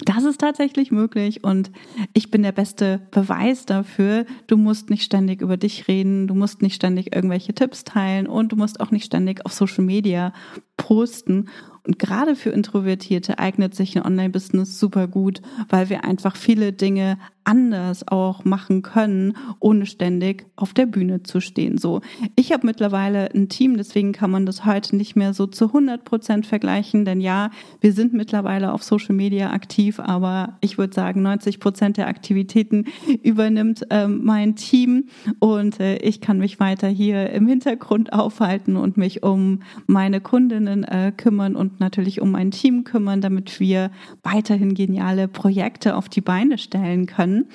das 0.00 0.24
ist 0.24 0.40
tatsächlich 0.40 0.90
möglich 0.90 1.44
und 1.44 1.70
ich 2.12 2.30
bin 2.30 2.42
der 2.42 2.52
beste 2.52 3.00
Beweis 3.10 3.64
dafür. 3.64 4.26
Du 4.46 4.56
musst 4.56 4.90
nicht 4.90 5.04
ständig 5.04 5.40
über 5.40 5.56
dich 5.56 5.86
reden, 5.88 6.26
du 6.26 6.34
musst 6.34 6.62
nicht 6.62 6.74
ständig 6.74 7.14
irgendwelche 7.14 7.54
Tipps 7.54 7.84
teilen 7.84 8.26
und 8.26 8.50
du 8.52 8.56
musst 8.56 8.80
auch 8.80 8.90
nicht 8.90 9.04
ständig 9.04 9.46
auf 9.46 9.52
Social 9.52 9.84
Media 9.84 10.32
posten, 10.76 11.48
Und 11.86 11.98
gerade 11.98 12.34
für 12.34 12.50
Introvertierte 12.50 13.38
eignet 13.38 13.74
sich 13.74 13.94
ein 13.96 14.04
Online-Business 14.04 14.80
super 14.80 15.06
gut, 15.06 15.42
weil 15.68 15.90
wir 15.90 16.04
einfach 16.04 16.34
viele 16.34 16.72
Dinge 16.72 17.18
anders 17.44 18.08
auch 18.08 18.44
machen 18.44 18.82
können, 18.82 19.34
ohne 19.60 19.86
ständig 19.86 20.46
auf 20.56 20.72
der 20.72 20.86
Bühne 20.86 21.22
zu 21.22 21.40
stehen. 21.40 21.78
So, 21.78 22.00
ich 22.36 22.52
habe 22.52 22.66
mittlerweile 22.66 23.32
ein 23.34 23.48
Team, 23.48 23.76
deswegen 23.76 24.12
kann 24.12 24.30
man 24.30 24.46
das 24.46 24.64
heute 24.64 24.96
nicht 24.96 25.14
mehr 25.14 25.34
so 25.34 25.46
zu 25.46 25.66
100 25.66 26.04
Prozent 26.04 26.46
vergleichen, 26.46 27.04
denn 27.04 27.20
ja, 27.20 27.50
wir 27.80 27.92
sind 27.92 28.14
mittlerweile 28.14 28.72
auf 28.72 28.82
Social 28.82 29.14
Media 29.14 29.50
aktiv, 29.50 30.00
aber 30.00 30.56
ich 30.60 30.78
würde 30.78 30.94
sagen, 30.94 31.22
90 31.22 31.60
Prozent 31.60 31.96
der 31.96 32.08
Aktivitäten 32.08 32.86
übernimmt 33.22 33.86
ähm, 33.90 34.24
mein 34.24 34.56
Team 34.56 35.08
und 35.38 35.80
äh, 35.80 35.96
ich 35.96 36.20
kann 36.20 36.38
mich 36.38 36.60
weiter 36.60 36.88
hier 36.88 37.30
im 37.30 37.46
Hintergrund 37.46 38.12
aufhalten 38.12 38.76
und 38.76 38.96
mich 38.96 39.22
um 39.22 39.60
meine 39.86 40.20
Kundinnen 40.20 40.84
äh, 40.84 41.12
kümmern 41.14 41.56
und 41.56 41.80
natürlich 41.80 42.20
um 42.20 42.30
mein 42.30 42.50
Team 42.50 42.84
kümmern, 42.84 43.20
damit 43.20 43.60
wir 43.60 43.90
weiterhin 44.22 44.74
geniale 44.74 45.28
Projekte 45.28 45.96
auf 45.96 46.08
die 46.08 46.20
Beine 46.20 46.58
stellen 46.58 47.06
können 47.06 47.33
können. 47.34 47.48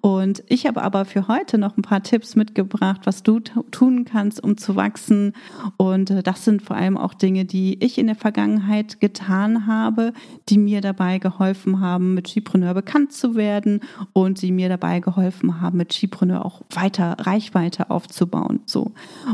Und 0.00 0.42
ich 0.48 0.66
habe 0.66 0.82
aber 0.82 1.04
für 1.04 1.28
heute 1.28 1.58
noch 1.58 1.76
ein 1.76 1.82
paar 1.82 2.02
Tipps 2.02 2.36
mitgebracht, 2.36 3.02
was 3.04 3.22
du 3.22 3.40
tun 3.40 4.04
kannst, 4.04 4.42
um 4.42 4.56
zu 4.56 4.76
wachsen. 4.76 5.32
Und 5.76 6.10
äh, 6.10 6.22
das 6.22 6.44
sind 6.44 6.62
vor 6.62 6.76
allem 6.76 6.96
auch 6.96 7.14
Dinge, 7.14 7.44
die 7.44 7.82
ich 7.82 7.98
in 7.98 8.06
der 8.06 8.16
Vergangenheit 8.16 9.00
getan 9.00 9.66
habe, 9.66 10.12
die 10.48 10.58
mir 10.58 10.80
dabei 10.80 11.18
geholfen 11.18 11.80
haben, 11.80 12.14
mit 12.14 12.28
Skipreneur 12.28 12.74
bekannt 12.74 13.12
zu 13.12 13.34
werden 13.34 13.80
und 14.12 14.42
die 14.42 14.52
mir 14.52 14.68
dabei 14.68 15.00
geholfen 15.00 15.60
haben, 15.60 15.78
mit 15.78 15.92
Skipreneur 15.92 16.44
auch 16.44 16.62
weiter 16.70 17.16
Reichweite 17.20 17.90
aufzubauen. 17.90 18.60
So. 18.66 18.92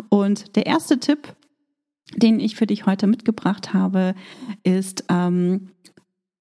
Und 0.08 0.56
der 0.56 0.66
erste 0.66 0.98
Tipp, 0.98 1.34
den 2.16 2.40
ich 2.40 2.56
für 2.56 2.66
dich 2.66 2.86
heute 2.86 3.06
mitgebracht 3.06 3.72
habe, 3.72 4.14
ist, 4.64 5.04
ähm, 5.08 5.68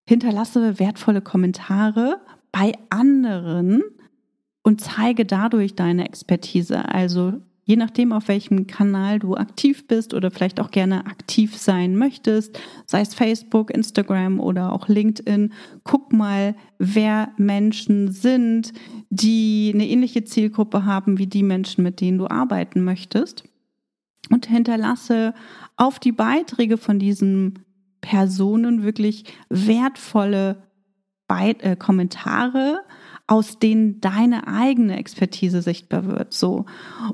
hinterlasse 0.08 0.80
wertvolle 0.80 1.22
Kommentare 1.22 2.20
bei 2.52 2.74
anderen 2.90 3.84
und 4.64 4.82
zeige 4.82 5.26
dadurch 5.26 5.76
deine 5.76 6.06
Expertise. 6.06 6.88
Also 6.90 7.34
je 7.70 7.76
nachdem, 7.76 8.12
auf 8.14 8.28
welchem 8.28 8.66
Kanal 8.66 9.20
du 9.20 9.36
aktiv 9.36 9.88
bist 9.88 10.16
oder 10.16 10.32
vielleicht 10.32 10.60
auch 10.60 10.72
gerne 10.72 11.06
aktiv 11.06 11.56
sein 11.56 11.96
möchtest, 11.96 12.60
sei 12.88 13.02
es 13.02 13.14
Facebook, 13.14 13.70
Instagram 13.70 14.40
oder 14.40 14.74
auch 14.74 14.88
LinkedIn, 14.88 15.54
guck 15.84 16.12
mal, 16.12 16.56
wer 16.80 17.32
Menschen 17.38 18.12
sind, 18.12 18.74
die 19.12 19.72
eine 19.72 19.88
ähnliche 19.88 20.24
Zielgruppe 20.24 20.86
haben 20.86 21.20
wie 21.20 21.28
die 21.28 21.44
Menschen, 21.44 21.84
mit 21.84 22.02
denen 22.02 22.18
du 22.18 22.28
arbeiten 22.28 22.84
möchtest. 22.84 23.44
Und 24.32 24.48
hinterlasse 24.48 25.36
auf 25.78 26.00
die 26.00 26.12
Beiträge 26.12 26.78
von 26.78 26.98
diesen 26.98 27.60
Personen 28.02 28.84
wirklich 28.84 29.26
wertvolle 29.50 30.64
Be 31.30 31.56
äh, 31.62 31.78
Kommentare, 31.78 32.82
aus 33.28 33.60
denen 33.60 34.02
deine 34.02 34.48
eigene 34.48 34.98
Expertise 34.98 35.62
sichtbar 35.62 36.06
wird. 36.08 36.34
So. 36.34 36.66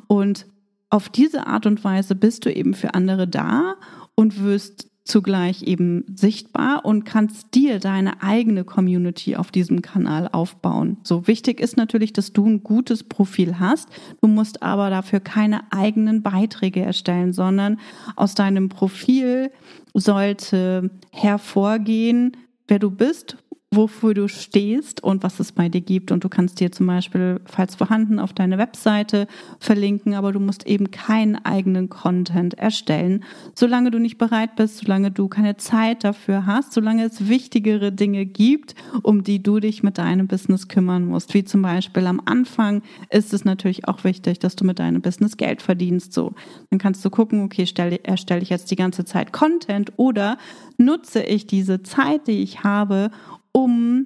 Und 0.08 0.48
auf 0.90 1.10
diese 1.10 1.46
Art 1.46 1.68
und 1.68 1.84
Weise 1.84 2.16
bist 2.16 2.46
du 2.46 2.54
eben 2.54 2.74
für 2.74 2.96
andere 2.96 3.28
da 3.28 3.76
und 4.16 4.42
wirst 4.42 4.90
zugleich 5.06 5.62
eben 5.62 6.04
sichtbar 6.16 6.84
und 6.84 7.06
kannst 7.06 7.54
dir 7.54 7.80
deine 7.80 8.24
eigene 8.24 8.64
Community 8.64 9.36
auf 9.36 9.52
diesem 9.52 9.84
Kanal 9.84 10.28
aufbauen. 10.32 10.98
So 11.04 11.28
wichtig 11.28 11.60
ist 11.60 11.78
natürlich, 11.78 12.12
dass 12.12 12.34
du 12.34 12.48
ein 12.48 12.64
gutes 12.64 13.04
Profil 13.04 13.60
hast. 13.60 13.88
Du 14.22 14.28
musst 14.28 14.64
aber 14.64 14.90
dafür 14.90 15.20
keine 15.20 15.72
eigenen 15.72 16.24
Beiträge 16.24 16.82
erstellen, 16.82 17.34
sondern 17.34 17.80
aus 18.16 18.34
deinem 18.34 18.68
Profil 18.68 19.52
sollte 19.94 20.90
hervorgehen, 21.12 22.36
wer 22.68 22.80
du 22.80 22.90
bist, 22.90 23.38
wofür 23.72 24.14
du 24.14 24.28
stehst 24.28 25.04
und 25.04 25.24
was 25.24 25.40
es 25.40 25.52
bei 25.52 25.70
dir 25.70 25.82
gibt. 25.82 26.12
Und 26.12 26.24
du 26.24 26.30
kannst 26.30 26.60
dir 26.60 26.72
zum 26.72 26.88
Beispiel, 26.88 27.42
falls 27.46 27.76
vorhanden, 27.76 28.20
auf 28.20 28.34
deine 28.34 28.58
Webseite 28.58 29.28
verlinken, 29.60 30.14
aber 30.14 30.32
du 30.32 30.40
musst 30.40 30.66
eben 30.66 30.92
keinen 30.92 31.36
eigenen 31.44 31.90
Content 31.90 32.54
erstellen. 32.56 33.24
Solange 33.54 33.92
du 33.92 34.00
nicht 34.00 34.18
bereit 34.18 34.56
bist, 34.56 34.78
solange 34.78 35.12
du 35.12 35.28
keine 35.28 35.58
Zeit 35.58 36.04
dafür 36.04 36.46
hast, 36.46 36.74
solange 36.74 37.04
es 37.04 37.28
wichtigere 37.28 37.92
Dinge 37.92 38.26
gibt, 38.26 38.76
um 39.04 39.24
die 39.24 39.44
du 39.44 39.60
dich 39.60 39.84
mit 39.84 39.98
deinem 39.98 40.28
Business 40.28 40.68
kümmern 40.68 41.06
musst. 41.06 41.34
Wie 41.34 41.44
zum 41.44 41.62
Beispiel 41.62 42.08
am 42.08 42.22
Anfang 42.26 42.82
ist 43.10 43.34
es 43.34 43.46
natürlich 43.46 43.88
auch 43.88 44.04
wichtig, 44.04 44.40
dass 44.40 44.56
du 44.56 44.66
mit 44.66 44.80
deinem 44.80 45.02
Business 45.02 45.38
Geld 45.38 45.62
verdienst. 45.62 46.14
So, 46.14 46.34
dann 46.70 46.80
kannst 46.80 47.04
du 47.04 47.10
gucken, 47.10 47.44
okay, 47.44 47.66
stelle, 47.66 48.04
erstelle 48.04 48.42
ich 48.42 48.50
jetzt 48.50 48.72
die 48.72 48.76
ganze 48.76 49.06
Zeit 49.06 49.34
Content 49.34 49.92
oder 49.98 50.38
nutze 50.78 51.24
ich 51.24 51.48
diese 51.48 51.84
Zeit, 51.84 52.28
die 52.28 52.42
ich 52.42 52.64
habe, 52.64 53.12
um 53.56 54.06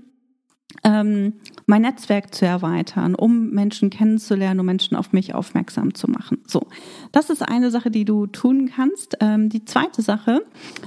ähm, 0.83 1.33
mein 1.65 1.81
Netzwerk 1.81 2.33
zu 2.33 2.45
erweitern, 2.45 3.15
um 3.15 3.49
Menschen 3.51 3.89
kennenzulernen, 3.89 4.59
um 4.59 4.65
Menschen 4.65 4.95
auf 4.95 5.13
mich 5.13 5.33
aufmerksam 5.35 5.93
zu 5.93 6.09
machen. 6.09 6.39
So, 6.47 6.67
das 7.11 7.29
ist 7.29 7.41
eine 7.41 7.69
Sache, 7.71 7.91
die 7.91 8.05
du 8.05 8.27
tun 8.27 8.71
kannst. 8.75 9.17
Ähm, 9.19 9.49
die 9.49 9.65
zweite 9.65 10.01
Sache, 10.01 10.43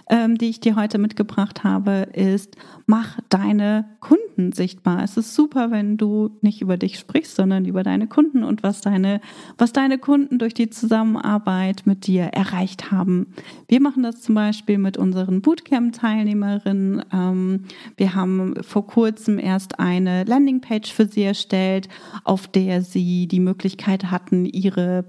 ähm, 0.09 0.39
die 0.39 0.49
ich 0.49 0.61
dir 0.61 0.77
heute 0.77 0.99
mitgebracht 0.99 1.63
habe, 1.65 2.09
ist, 2.15 2.57
mach 2.87 3.19
deine 3.29 3.85
Kunden 4.01 4.53
sichtbar. 4.53 5.03
Es 5.03 5.17
ist 5.17 5.35
super, 5.35 5.71
wenn 5.71 5.97
du 5.97 6.31
nicht 6.41 6.63
über 6.63 6.77
dich 6.77 6.99
sprichst, 6.99 7.37
sondern 7.37 7.65
über 7.65 7.83
deine 7.83 8.07
Kunden 8.07 8.45
und 8.45 8.63
was 8.63 8.81
deine, 8.81 9.21
was 9.59 9.73
deine 9.73 9.99
Kunden 9.99 10.39
durch 10.39 10.55
die 10.55 10.71
Zusammenarbeit 10.71 11.83
mit 11.85 12.07
dir 12.07 12.25
erreicht 12.25 12.91
haben. 12.91 13.29
Wir 13.69 13.81
machen 13.81 14.03
das 14.03 14.21
zum 14.21 14.35
Beispiel 14.35 14.79
mit 14.79 14.97
unseren 14.97 15.43
Bootcamp-Teilnehmerinnen. 15.43 17.05
Ähm, 17.13 17.65
wir 17.97 18.15
haben 18.15 18.63
vor 18.63 18.87
kurzem 18.87 19.39
erst 19.39 19.72
eine 19.79 20.25
Landingpage 20.25 20.93
für 20.93 21.07
sie 21.07 21.23
erstellt, 21.23 21.89
auf 22.25 22.49
der 22.49 22.83
sie 22.83 23.27
die 23.27 23.41
Möglichkeit 23.41 24.11
hatten, 24.11 24.45
ihre 24.45 25.05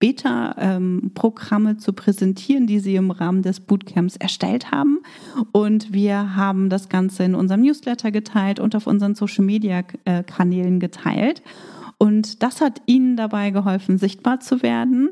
Beta-Programme 0.00 1.76
zu 1.76 1.92
präsentieren, 1.92 2.66
die 2.66 2.80
sie 2.80 2.96
im 2.96 3.10
Rahmen 3.10 3.42
des 3.42 3.60
Bootcamps 3.60 4.16
erstellt 4.16 4.72
haben. 4.72 5.00
Und 5.52 5.92
wir 5.92 6.34
haben 6.36 6.70
das 6.70 6.88
Ganze 6.88 7.24
in 7.24 7.34
unserem 7.34 7.60
Newsletter 7.60 8.10
geteilt 8.10 8.58
und 8.60 8.74
auf 8.74 8.86
unseren 8.86 9.14
Social-Media-Kanälen 9.14 10.80
geteilt. 10.80 11.42
Und 11.98 12.42
das 12.42 12.62
hat 12.62 12.80
ihnen 12.86 13.16
dabei 13.16 13.50
geholfen, 13.50 13.98
sichtbar 13.98 14.40
zu 14.40 14.62
werden 14.62 15.10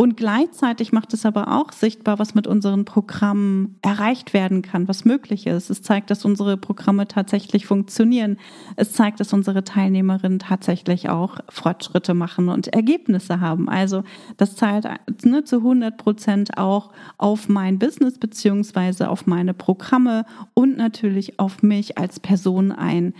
und 0.00 0.16
gleichzeitig 0.16 0.92
macht 0.92 1.12
es 1.12 1.26
aber 1.26 1.60
auch 1.60 1.72
sichtbar, 1.72 2.18
was 2.18 2.34
mit 2.34 2.46
unseren 2.46 2.86
Programmen 2.86 3.76
erreicht 3.82 4.32
werden 4.32 4.62
kann, 4.62 4.88
was 4.88 5.04
möglich 5.04 5.46
ist. 5.46 5.68
Es 5.68 5.82
zeigt, 5.82 6.08
dass 6.08 6.24
unsere 6.24 6.56
Programme 6.56 7.06
tatsächlich 7.06 7.66
funktionieren. 7.66 8.38
Es 8.76 8.94
zeigt, 8.94 9.20
dass 9.20 9.34
unsere 9.34 9.62
Teilnehmerinnen 9.62 10.38
tatsächlich 10.38 11.10
auch 11.10 11.40
Fortschritte 11.50 12.14
machen 12.14 12.48
und 12.48 12.68
Ergebnisse 12.68 13.40
haben. 13.40 13.68
Also 13.68 14.02
das 14.38 14.56
zahlt 14.56 14.86
ne, 15.22 15.44
zu 15.44 15.56
100 15.56 15.98
Prozent 15.98 16.56
auch 16.56 16.92
auf 17.18 17.50
mein 17.50 17.78
Business 17.78 18.16
beziehungsweise 18.16 19.10
auf 19.10 19.26
meine 19.26 19.52
Programme 19.52 20.24
und 20.54 20.78
natürlich 20.78 21.38
auf 21.38 21.62
mich 21.62 21.98
als 21.98 22.20
Person 22.20 22.72
ein. 22.72 23.12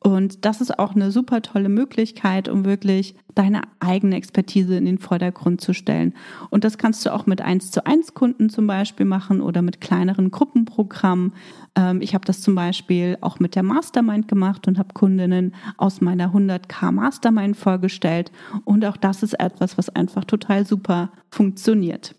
Und 0.00 0.44
das 0.44 0.60
ist 0.60 0.78
auch 0.78 0.94
eine 0.94 1.10
super 1.10 1.40
tolle 1.40 1.70
Möglichkeit, 1.70 2.50
um 2.50 2.66
wirklich 2.66 3.14
deine 3.36 3.62
eigene 3.80 4.16
Expertise 4.16 4.76
in 4.76 4.86
den 4.86 4.98
Vordergrund 4.98 5.60
zu 5.60 5.72
stellen. 5.72 6.14
Und 6.50 6.64
das 6.64 6.78
kannst 6.78 7.04
du 7.04 7.12
auch 7.12 7.26
mit 7.26 7.40
1 7.40 7.70
zu 7.70 7.86
1 7.86 8.14
Kunden 8.14 8.50
zum 8.50 8.66
Beispiel 8.66 9.06
machen 9.06 9.40
oder 9.40 9.62
mit 9.62 9.80
kleineren 9.80 10.30
Gruppenprogrammen. 10.30 11.32
Ähm, 11.74 12.00
ich 12.00 12.14
habe 12.14 12.24
das 12.24 12.40
zum 12.40 12.54
Beispiel 12.54 13.18
auch 13.20 13.38
mit 13.38 13.54
der 13.54 13.62
Mastermind 13.62 14.28
gemacht 14.28 14.68
und 14.68 14.78
habe 14.78 14.94
Kundinnen 14.94 15.54
aus 15.76 16.00
meiner 16.00 16.32
100k 16.34 16.92
Mastermind 16.92 17.56
vorgestellt. 17.56 18.32
Und 18.64 18.84
auch 18.84 18.96
das 18.96 19.22
ist 19.22 19.34
etwas, 19.34 19.78
was 19.78 19.88
einfach 19.88 20.24
total 20.24 20.66
super 20.66 21.10
funktioniert. 21.30 22.14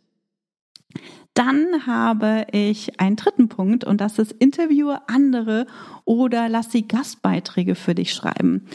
Dann 1.34 1.86
habe 1.86 2.48
ich 2.52 3.00
einen 3.00 3.16
dritten 3.16 3.48
Punkt 3.48 3.84
und 3.84 4.02
das 4.02 4.18
ist 4.18 4.32
Interviewe 4.32 5.08
andere 5.08 5.68
oder 6.04 6.50
lass 6.50 6.72
sie 6.72 6.88
Gastbeiträge 6.88 7.76
für 7.76 7.94
dich 7.94 8.12
schreiben. 8.12 8.66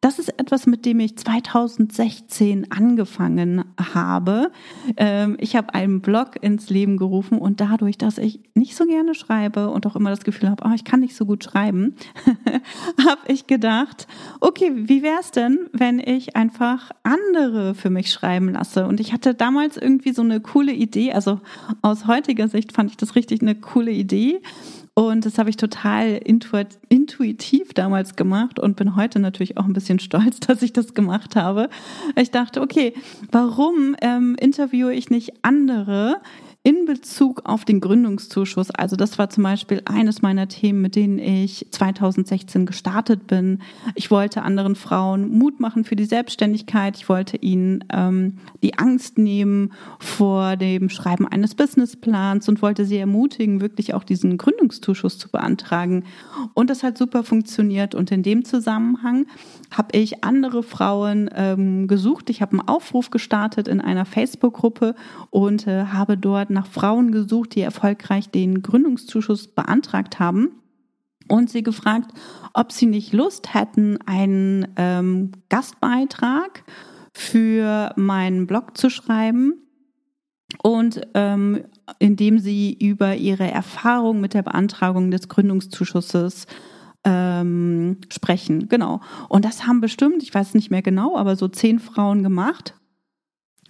Das 0.00 0.20
ist 0.20 0.28
etwas, 0.38 0.68
mit 0.68 0.86
dem 0.86 1.00
ich 1.00 1.18
2016 1.18 2.70
angefangen 2.70 3.64
habe. 3.94 4.52
Ähm, 4.96 5.36
ich 5.40 5.56
habe 5.56 5.74
einen 5.74 6.00
Blog 6.00 6.40
ins 6.40 6.70
Leben 6.70 6.98
gerufen 6.98 7.38
und 7.38 7.60
dadurch, 7.60 7.98
dass 7.98 8.16
ich 8.16 8.38
nicht 8.54 8.76
so 8.76 8.86
gerne 8.86 9.16
schreibe 9.16 9.70
und 9.70 9.88
auch 9.88 9.96
immer 9.96 10.10
das 10.10 10.22
Gefühl 10.22 10.50
habe, 10.50 10.62
oh, 10.64 10.72
ich 10.72 10.84
kann 10.84 11.00
nicht 11.00 11.16
so 11.16 11.26
gut 11.26 11.42
schreiben, 11.42 11.96
habe 13.08 13.22
ich 13.26 13.48
gedacht, 13.48 14.06
okay, 14.38 14.70
wie 14.72 15.02
wäre 15.02 15.18
es 15.20 15.32
denn, 15.32 15.68
wenn 15.72 15.98
ich 15.98 16.36
einfach 16.36 16.92
andere 17.02 17.74
für 17.74 17.90
mich 17.90 18.12
schreiben 18.12 18.50
lasse? 18.50 18.86
Und 18.86 19.00
ich 19.00 19.12
hatte 19.12 19.34
damals 19.34 19.76
irgendwie 19.76 20.12
so 20.12 20.22
eine 20.22 20.40
coole 20.40 20.72
Idee, 20.72 21.12
also 21.12 21.40
aus 21.82 22.06
heutiger 22.06 22.46
Sicht 22.46 22.70
fand 22.70 22.92
ich 22.92 22.96
das 22.96 23.16
richtig 23.16 23.42
eine 23.42 23.56
coole 23.56 23.90
Idee. 23.90 24.42
Und 24.98 25.24
das 25.26 25.38
habe 25.38 25.48
ich 25.48 25.56
total 25.56 26.20
intuitiv 26.88 27.72
damals 27.72 28.16
gemacht 28.16 28.58
und 28.58 28.74
bin 28.74 28.96
heute 28.96 29.20
natürlich 29.20 29.56
auch 29.56 29.64
ein 29.64 29.72
bisschen 29.72 30.00
stolz, 30.00 30.40
dass 30.48 30.60
ich 30.60 30.72
das 30.72 30.92
gemacht 30.92 31.36
habe. 31.36 31.68
Ich 32.16 32.32
dachte, 32.32 32.60
okay, 32.60 32.94
warum 33.30 33.94
ähm, 34.00 34.34
interviewe 34.40 34.92
ich 34.92 35.08
nicht 35.08 35.34
andere 35.42 36.20
in 36.68 36.84
Bezug 36.84 37.46
auf 37.46 37.64
den 37.64 37.80
Gründungszuschuss, 37.80 38.70
also 38.70 38.94
das 38.94 39.18
war 39.18 39.30
zum 39.30 39.42
Beispiel 39.42 39.80
eines 39.86 40.20
meiner 40.20 40.48
Themen, 40.48 40.82
mit 40.82 40.96
denen 40.96 41.18
ich 41.18 41.66
2016 41.70 42.66
gestartet 42.66 43.26
bin. 43.26 43.62
Ich 43.94 44.10
wollte 44.10 44.42
anderen 44.42 44.74
Frauen 44.74 45.30
Mut 45.30 45.60
machen 45.60 45.84
für 45.84 45.96
die 45.96 46.04
Selbstständigkeit. 46.04 46.98
Ich 46.98 47.08
wollte 47.08 47.38
ihnen 47.38 47.84
ähm, 47.90 48.34
die 48.62 48.78
Angst 48.78 49.16
nehmen 49.16 49.72
vor 49.98 50.56
dem 50.56 50.90
Schreiben 50.90 51.26
eines 51.26 51.54
Businessplans 51.54 52.46
und 52.50 52.60
wollte 52.60 52.84
sie 52.84 52.98
ermutigen, 52.98 53.62
wirklich 53.62 53.94
auch 53.94 54.04
diesen 54.04 54.36
Gründungszuschuss 54.36 55.16
zu 55.16 55.30
beantragen. 55.30 56.04
Und 56.52 56.68
das 56.68 56.82
hat 56.82 56.98
super 56.98 57.24
funktioniert. 57.24 57.94
Und 57.94 58.10
in 58.10 58.22
dem 58.22 58.44
Zusammenhang 58.44 59.24
habe 59.70 59.96
ich 59.96 60.22
andere 60.22 60.62
Frauen 60.62 61.30
ähm, 61.34 61.88
gesucht. 61.88 62.28
Ich 62.28 62.42
habe 62.42 62.52
einen 62.52 62.68
Aufruf 62.68 63.08
gestartet 63.08 63.68
in 63.68 63.80
einer 63.80 64.04
Facebook-Gruppe 64.04 64.94
und 65.30 65.66
äh, 65.66 65.86
habe 65.86 66.18
dort 66.18 66.50
nach 66.58 66.66
Frauen 66.66 67.12
gesucht, 67.12 67.54
die 67.54 67.60
erfolgreich 67.60 68.30
den 68.30 68.62
Gründungszuschuss 68.62 69.46
beantragt 69.46 70.18
haben 70.18 70.50
und 71.28 71.50
sie 71.50 71.62
gefragt, 71.62 72.10
ob 72.52 72.72
sie 72.72 72.86
nicht 72.86 73.12
Lust 73.12 73.54
hätten, 73.54 73.98
einen 74.06 74.66
ähm, 74.76 75.30
Gastbeitrag 75.50 76.64
für 77.12 77.92
meinen 77.96 78.48
Blog 78.48 78.76
zu 78.76 78.90
schreiben 78.90 79.54
und 80.62 81.00
ähm, 81.14 81.64
indem 82.00 82.40
sie 82.40 82.76
über 82.80 83.14
ihre 83.14 83.48
Erfahrung 83.48 84.20
mit 84.20 84.34
der 84.34 84.42
Beantragung 84.42 85.12
des 85.12 85.28
Gründungszuschusses 85.28 86.46
ähm, 87.04 87.98
sprechen. 88.08 88.68
Genau. 88.68 89.00
Und 89.28 89.44
das 89.44 89.64
haben 89.64 89.80
bestimmt, 89.80 90.24
ich 90.24 90.34
weiß 90.34 90.54
nicht 90.54 90.70
mehr 90.72 90.82
genau, 90.82 91.16
aber 91.16 91.36
so 91.36 91.46
zehn 91.46 91.78
Frauen 91.78 92.24
gemacht. 92.24 92.74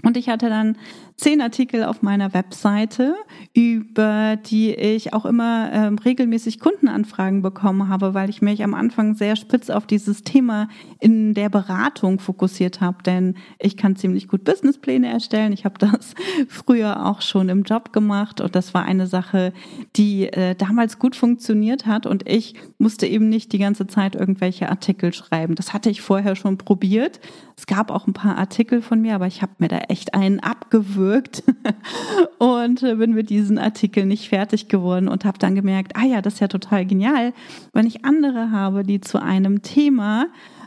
Und 0.02 0.16
ich 0.16 0.28
hatte 0.28 0.48
dann 0.48 0.76
zehn 1.18 1.40
Artikel 1.40 1.82
auf 1.82 2.00
meiner 2.00 2.32
Webseite, 2.32 3.16
über 3.52 4.36
die 4.36 4.72
ich 4.72 5.12
auch 5.12 5.26
immer 5.26 5.68
ähm, 5.72 5.98
regelmäßig 5.98 6.60
Kundenanfragen 6.60 7.42
bekommen 7.42 7.88
habe, 7.88 8.14
weil 8.14 8.30
ich 8.30 8.40
mich 8.40 8.62
am 8.62 8.72
Anfang 8.72 9.14
sehr 9.14 9.34
spitz 9.34 9.68
auf 9.68 9.84
dieses 9.86 10.22
Thema 10.22 10.68
in 11.00 11.34
der 11.34 11.48
Beratung 11.48 12.20
fokussiert 12.20 12.80
habe. 12.80 13.02
Denn 13.02 13.34
ich 13.58 13.76
kann 13.76 13.96
ziemlich 13.96 14.28
gut 14.28 14.44
Businesspläne 14.44 15.08
erstellen. 15.08 15.52
Ich 15.52 15.64
habe 15.64 15.74
das 15.78 16.14
früher 16.48 17.04
auch 17.04 17.20
schon 17.20 17.48
im 17.48 17.64
Job 17.64 17.92
gemacht 17.92 18.40
und 18.40 18.54
das 18.54 18.72
war 18.72 18.84
eine 18.84 19.08
Sache, 19.08 19.52
die 19.96 20.32
äh, 20.32 20.54
damals 20.54 21.00
gut 21.00 21.16
funktioniert 21.16 21.86
hat 21.86 22.06
und 22.06 22.28
ich 22.28 22.54
musste 22.78 23.08
eben 23.08 23.28
nicht 23.28 23.52
die 23.52 23.58
ganze 23.58 23.88
Zeit 23.88 24.14
irgendwelche 24.14 24.68
Artikel 24.68 25.12
schreiben. 25.12 25.56
Das 25.56 25.72
hatte 25.72 25.90
ich 25.90 26.00
vorher 26.00 26.36
schon 26.36 26.58
probiert. 26.58 27.18
Es 27.56 27.66
gab 27.66 27.90
auch 27.90 28.06
ein 28.06 28.12
paar 28.12 28.38
Artikel 28.38 28.82
von 28.82 29.00
mir, 29.00 29.16
aber 29.16 29.26
ich 29.26 29.42
habe 29.42 29.52
mir 29.58 29.66
da 29.66 29.78
echt 29.88 30.14
einen 30.14 30.38
abgewürgt 30.38 31.07
und 32.38 32.80
bin 32.80 33.14
mit 33.14 33.30
diesen 33.30 33.58
Artikeln 33.58 34.08
nicht 34.08 34.28
fertig 34.28 34.68
geworden 34.68 35.08
und 35.08 35.24
habe 35.24 35.38
dann 35.38 35.54
gemerkt, 35.54 35.96
ah 35.96 36.04
ja, 36.04 36.22
das 36.22 36.34
ist 36.34 36.40
ja 36.40 36.48
total 36.48 36.86
genial, 36.86 37.32
wenn 37.72 37.86
ich 37.86 38.04
andere 38.04 38.50
habe, 38.50 38.82
die 38.82 39.00
zu 39.00 39.20
einem 39.20 39.62
Thema, 39.62 40.26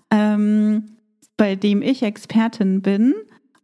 ähm, 0.10 0.98
bei 1.38 1.56
dem 1.56 1.82
ich 1.82 2.04
Expertin 2.04 2.82
bin, 2.82 3.14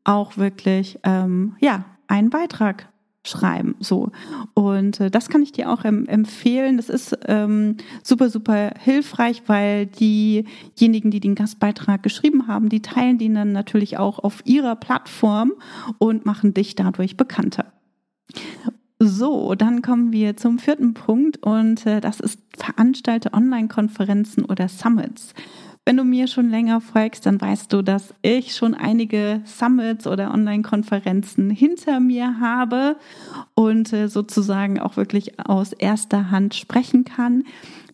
auch 0.04 0.38
wirklich 0.38 1.00
ähm, 1.04 1.56
ja 1.60 1.86
einen 2.08 2.30
Beitrag 2.30 2.90
schreiben. 3.28 3.76
So. 3.80 4.12
Und 4.54 5.00
äh, 5.00 5.12
das 5.12 5.30
kann 5.30 5.42
ich 5.42 5.52
dir 5.52 5.72
auch 5.72 5.86
em 5.86 6.06
empfehlen. 6.08 6.78
Das 6.78 6.90
ist 6.90 7.18
ähm, 7.26 7.78
super, 8.04 8.30
super 8.30 8.72
hilfreich, 8.80 9.44
weil 9.48 9.86
diejenigen, 9.88 11.12
die 11.12 11.20
den 11.20 11.36
Gastbeitrag 11.36 12.04
geschrieben 12.04 12.48
haben, 12.48 12.70
die 12.70 12.82
teilen 12.82 13.18
den 13.18 13.36
dann 13.36 13.52
natürlich 13.52 13.98
auch 13.98 14.20
auf 14.20 14.42
ihrer 14.46 14.76
Plattform 14.76 15.54
und 15.98 16.26
machen 16.26 16.54
dich 16.54 16.76
dadurch 16.76 17.18
bekannter. 17.18 17.66
So, 19.00 19.54
dann 19.54 19.84
kommen 19.84 20.12
wir 20.12 20.38
zum 20.38 20.58
vierten 20.58 20.96
Punkt 20.96 21.38
und 21.44 21.86
äh, 21.86 22.02
das 22.02 22.20
ist 22.20 22.40
Veranstalte 22.58 23.32
Online-Konferenzen 23.34 24.44
oder 24.44 24.68
Summits. 24.68 25.36
Wenn 25.88 25.96
du 25.96 26.04
mir 26.04 26.28
schon 26.28 26.50
länger 26.50 26.82
folgst, 26.82 27.26
dann 27.26 27.40
weißt 27.40 27.72
du, 27.72 27.82
dass 27.82 28.14
ich 28.22 28.54
schon 28.58 28.74
einige 28.74 29.40
Summits 29.46 30.06
oder 30.06 30.34
Online-Konferenzen 30.34 31.50
hinter 31.50 32.02
mir 32.02 32.42
habe 32.42 32.98
und 33.54 33.94
äh, 33.94 34.10
sozusagen 34.10 34.82
auch 34.82 34.98
wirklich 34.98 35.40
aus 35.40 35.72
erster 35.72 36.30
Hand 36.30 36.56
sprechen 36.56 37.06
kann. 37.06 37.46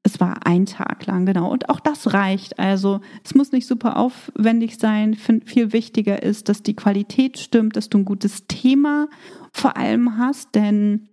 es 0.06 0.20
war 0.20 0.46
ein 0.46 0.66
Tag 0.66 1.04
lang, 1.06 1.26
genau. 1.26 1.50
Und 1.50 1.68
auch 1.68 1.80
das 1.80 2.12
reicht. 2.12 2.60
Also 2.60 3.00
es 3.24 3.34
muss 3.34 3.50
nicht 3.50 3.66
super 3.66 3.96
aufwendig 3.96 4.78
sein. 4.78 5.14
Viel 5.14 5.72
wichtiger 5.72 6.22
ist, 6.22 6.48
dass 6.48 6.62
die 6.62 6.76
Qualität 6.76 7.38
stimmt, 7.38 7.76
dass 7.76 7.90
du 7.90 7.98
ein 7.98 8.04
gutes 8.04 8.46
Thema 8.46 9.08
vor 9.52 9.76
allem 9.76 10.16
hast, 10.16 10.54
denn 10.54 11.08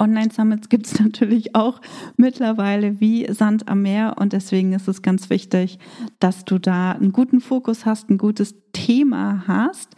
Online-Summits 0.00 0.68
gibt 0.68 0.86
es 0.86 0.98
natürlich 1.00 1.54
auch 1.54 1.80
mittlerweile 2.16 2.98
wie 2.98 3.32
Sand 3.32 3.68
am 3.68 3.82
Meer 3.82 4.16
und 4.18 4.32
deswegen 4.32 4.72
ist 4.72 4.88
es 4.88 5.02
ganz 5.02 5.30
wichtig, 5.30 5.78
dass 6.18 6.44
du 6.44 6.58
da 6.58 6.90
einen 6.90 7.12
guten 7.12 7.40
Fokus 7.40 7.86
hast, 7.86 8.10
ein 8.10 8.18
gutes 8.18 8.56
Thema 8.72 9.44
hast. 9.46 9.94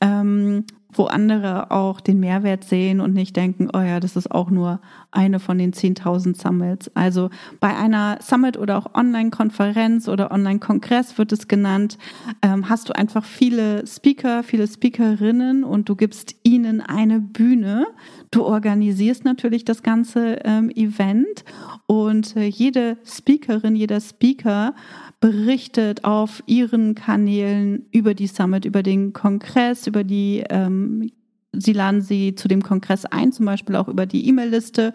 Ähm, 0.00 0.64
wo 0.98 1.04
andere 1.04 1.70
auch 1.70 2.00
den 2.00 2.20
Mehrwert 2.20 2.64
sehen 2.64 3.00
und 3.00 3.14
nicht 3.14 3.36
denken, 3.36 3.68
oh 3.72 3.80
ja, 3.80 4.00
das 4.00 4.16
ist 4.16 4.30
auch 4.30 4.50
nur 4.50 4.80
eine 5.10 5.40
von 5.40 5.58
den 5.58 5.72
10.000 5.72 6.40
Summits. 6.40 6.90
Also 6.94 7.30
bei 7.60 7.74
einer 7.76 8.18
Summit 8.20 8.56
oder 8.56 8.78
auch 8.78 8.94
Online-Konferenz 8.94 10.08
oder 10.08 10.30
Online-Kongress 10.30 11.18
wird 11.18 11.32
es 11.32 11.48
genannt, 11.48 11.98
ähm, 12.42 12.68
hast 12.68 12.88
du 12.88 12.94
einfach 12.94 13.24
viele 13.24 13.86
Speaker, 13.86 14.42
viele 14.42 14.66
Speakerinnen 14.66 15.64
und 15.64 15.88
du 15.88 15.96
gibst 15.96 16.34
ihnen 16.42 16.80
eine 16.80 17.20
Bühne. 17.20 17.86
Du 18.34 18.44
organisierst 18.44 19.24
natürlich 19.24 19.64
das 19.64 19.84
ganze 19.84 20.40
ähm, 20.42 20.68
Event 20.70 21.44
und 21.86 22.34
äh, 22.34 22.46
jede 22.46 22.96
Speakerin, 23.04 23.76
jeder 23.76 24.00
Speaker 24.00 24.74
berichtet 25.20 26.04
auf 26.04 26.42
ihren 26.46 26.96
Kanälen 26.96 27.86
über 27.92 28.12
die 28.12 28.26
Summit, 28.26 28.64
über 28.64 28.82
den 28.82 29.12
Kongress, 29.12 29.86
über 29.86 30.02
die 30.02 30.42
ähm, 30.50 31.12
Sie 31.56 31.72
laden 31.72 32.00
sie 32.00 32.34
zu 32.34 32.48
dem 32.48 32.62
Kongress 32.62 33.04
ein, 33.04 33.30
zum 33.30 33.46
Beispiel 33.46 33.76
auch 33.76 33.86
über 33.86 34.06
die 34.06 34.26
E-Mail-Liste. 34.28 34.92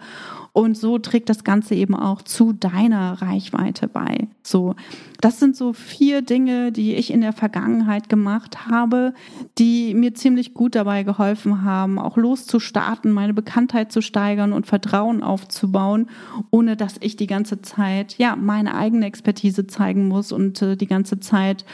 Und 0.52 0.76
so 0.76 0.98
trägt 0.98 1.28
das 1.28 1.44
Ganze 1.44 1.74
eben 1.74 1.94
auch 1.94 2.22
zu 2.22 2.52
deiner 2.52 3.22
Reichweite 3.22 3.86
bei. 3.86 4.28
So, 4.42 4.74
das 5.20 5.38
sind 5.38 5.54
so 5.54 5.72
vier 5.72 6.22
Dinge, 6.22 6.72
die 6.72 6.94
ich 6.94 7.12
in 7.12 7.20
der 7.20 7.32
Vergangenheit 7.32 8.08
gemacht 8.08 8.66
habe, 8.66 9.14
die 9.58 9.94
mir 9.94 10.14
ziemlich 10.14 10.54
gut 10.54 10.74
dabei 10.74 11.02
geholfen 11.02 11.62
haben, 11.62 11.98
auch 11.98 12.16
loszustarten, 12.16 13.12
meine 13.12 13.34
Bekanntheit 13.34 13.92
zu 13.92 14.00
steigern 14.00 14.52
und 14.52 14.66
Vertrauen 14.66 15.22
aufzubauen, 15.22 16.08
ohne 16.50 16.76
dass 16.76 16.96
ich 17.00 17.16
die 17.16 17.26
ganze 17.26 17.62
Zeit, 17.62 18.16
ja, 18.18 18.34
meine 18.34 18.74
eigene 18.74 19.06
Expertise 19.06 19.66
zeigen 19.66 20.08
muss 20.08 20.32
und 20.32 20.62
äh, 20.62 20.76
die 20.76 20.86
ganze 20.86 21.20
Zeit 21.20 21.64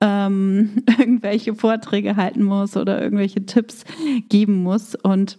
ähm, 0.00 0.82
irgendwelche 0.98 1.54
Vorträge 1.54 2.16
halten 2.16 2.42
muss 2.42 2.76
oder 2.76 3.00
irgendwelche 3.00 3.46
Tipps 3.46 3.84
geben 4.28 4.62
muss. 4.62 4.94
Und 4.94 5.38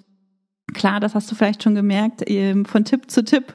Klar, 0.76 1.00
das 1.00 1.16
hast 1.16 1.32
du 1.32 1.36
vielleicht 1.36 1.64
schon 1.64 1.74
gemerkt, 1.74 2.22
ähm, 2.28 2.66
von 2.66 2.84
Tipp 2.84 3.10
zu 3.10 3.24
Tipp 3.24 3.54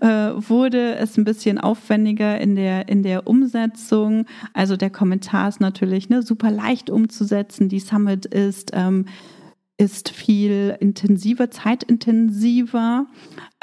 äh, 0.00 0.06
wurde 0.06 0.96
es 0.96 1.16
ein 1.16 1.24
bisschen 1.24 1.56
aufwendiger 1.56 2.38
in 2.38 2.56
der, 2.56 2.90
in 2.90 3.02
der 3.02 3.26
Umsetzung. 3.26 4.26
Also 4.52 4.76
der 4.76 4.90
Kommentar 4.90 5.48
ist 5.48 5.62
natürlich 5.62 6.10
ne, 6.10 6.20
super 6.20 6.50
leicht 6.50 6.90
umzusetzen. 6.90 7.70
Die 7.70 7.80
Summit 7.80 8.26
ist, 8.26 8.72
ähm, 8.74 9.06
ist 9.78 10.10
viel 10.10 10.76
intensiver, 10.78 11.50
zeitintensiver, 11.50 13.06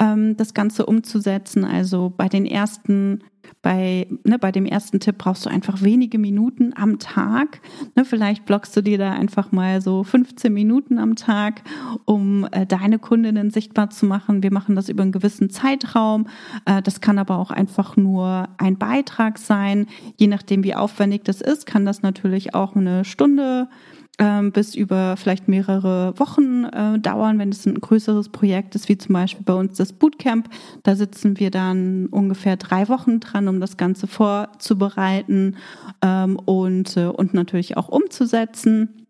ähm, 0.00 0.36
das 0.36 0.52
Ganze 0.52 0.84
umzusetzen. 0.84 1.64
Also 1.64 2.12
bei 2.14 2.28
den 2.28 2.44
ersten 2.44 3.22
bei, 3.66 4.06
ne, 4.22 4.38
bei 4.38 4.52
dem 4.52 4.64
ersten 4.64 5.00
Tipp 5.00 5.18
brauchst 5.18 5.44
du 5.44 5.50
einfach 5.50 5.82
wenige 5.82 6.18
Minuten 6.18 6.72
am 6.76 7.00
Tag. 7.00 7.60
Ne, 7.96 8.04
vielleicht 8.04 8.44
blockst 8.44 8.76
du 8.76 8.80
dir 8.80 8.96
da 8.96 9.10
einfach 9.10 9.50
mal 9.50 9.80
so 9.80 10.04
15 10.04 10.52
Minuten 10.52 11.00
am 11.00 11.16
Tag, 11.16 11.62
um 12.04 12.46
äh, 12.52 12.64
deine 12.64 13.00
Kundinnen 13.00 13.50
sichtbar 13.50 13.90
zu 13.90 14.06
machen. 14.06 14.44
Wir 14.44 14.52
machen 14.52 14.76
das 14.76 14.88
über 14.88 15.02
einen 15.02 15.10
gewissen 15.10 15.50
Zeitraum. 15.50 16.28
Äh, 16.64 16.80
das 16.80 17.00
kann 17.00 17.18
aber 17.18 17.38
auch 17.38 17.50
einfach 17.50 17.96
nur 17.96 18.48
ein 18.56 18.78
Beitrag 18.78 19.36
sein. 19.36 19.88
Je 20.16 20.28
nachdem, 20.28 20.62
wie 20.62 20.76
aufwendig 20.76 21.24
das 21.24 21.40
ist, 21.40 21.66
kann 21.66 21.84
das 21.84 22.02
natürlich 22.02 22.54
auch 22.54 22.76
eine 22.76 23.04
Stunde 23.04 23.66
bis 24.52 24.74
über 24.74 25.16
vielleicht 25.18 25.46
mehrere 25.46 26.18
Wochen 26.18 26.64
äh, 26.64 26.98
dauern, 26.98 27.38
wenn 27.38 27.50
es 27.50 27.66
ein 27.66 27.78
größeres 27.78 28.30
Projekt 28.30 28.74
ist, 28.74 28.88
wie 28.88 28.96
zum 28.96 29.12
Beispiel 29.12 29.44
bei 29.44 29.52
uns 29.52 29.76
das 29.76 29.92
Bootcamp. 29.92 30.48
Da 30.84 30.96
sitzen 30.96 31.38
wir 31.38 31.50
dann 31.50 32.06
ungefähr 32.06 32.56
drei 32.56 32.88
Wochen 32.88 33.20
dran, 33.20 33.46
um 33.46 33.60
das 33.60 33.76
Ganze 33.76 34.06
vorzubereiten 34.06 35.56
ähm, 36.00 36.36
und, 36.36 36.96
äh, 36.96 37.06
und 37.08 37.34
natürlich 37.34 37.76
auch 37.76 37.88
umzusetzen 37.88 39.06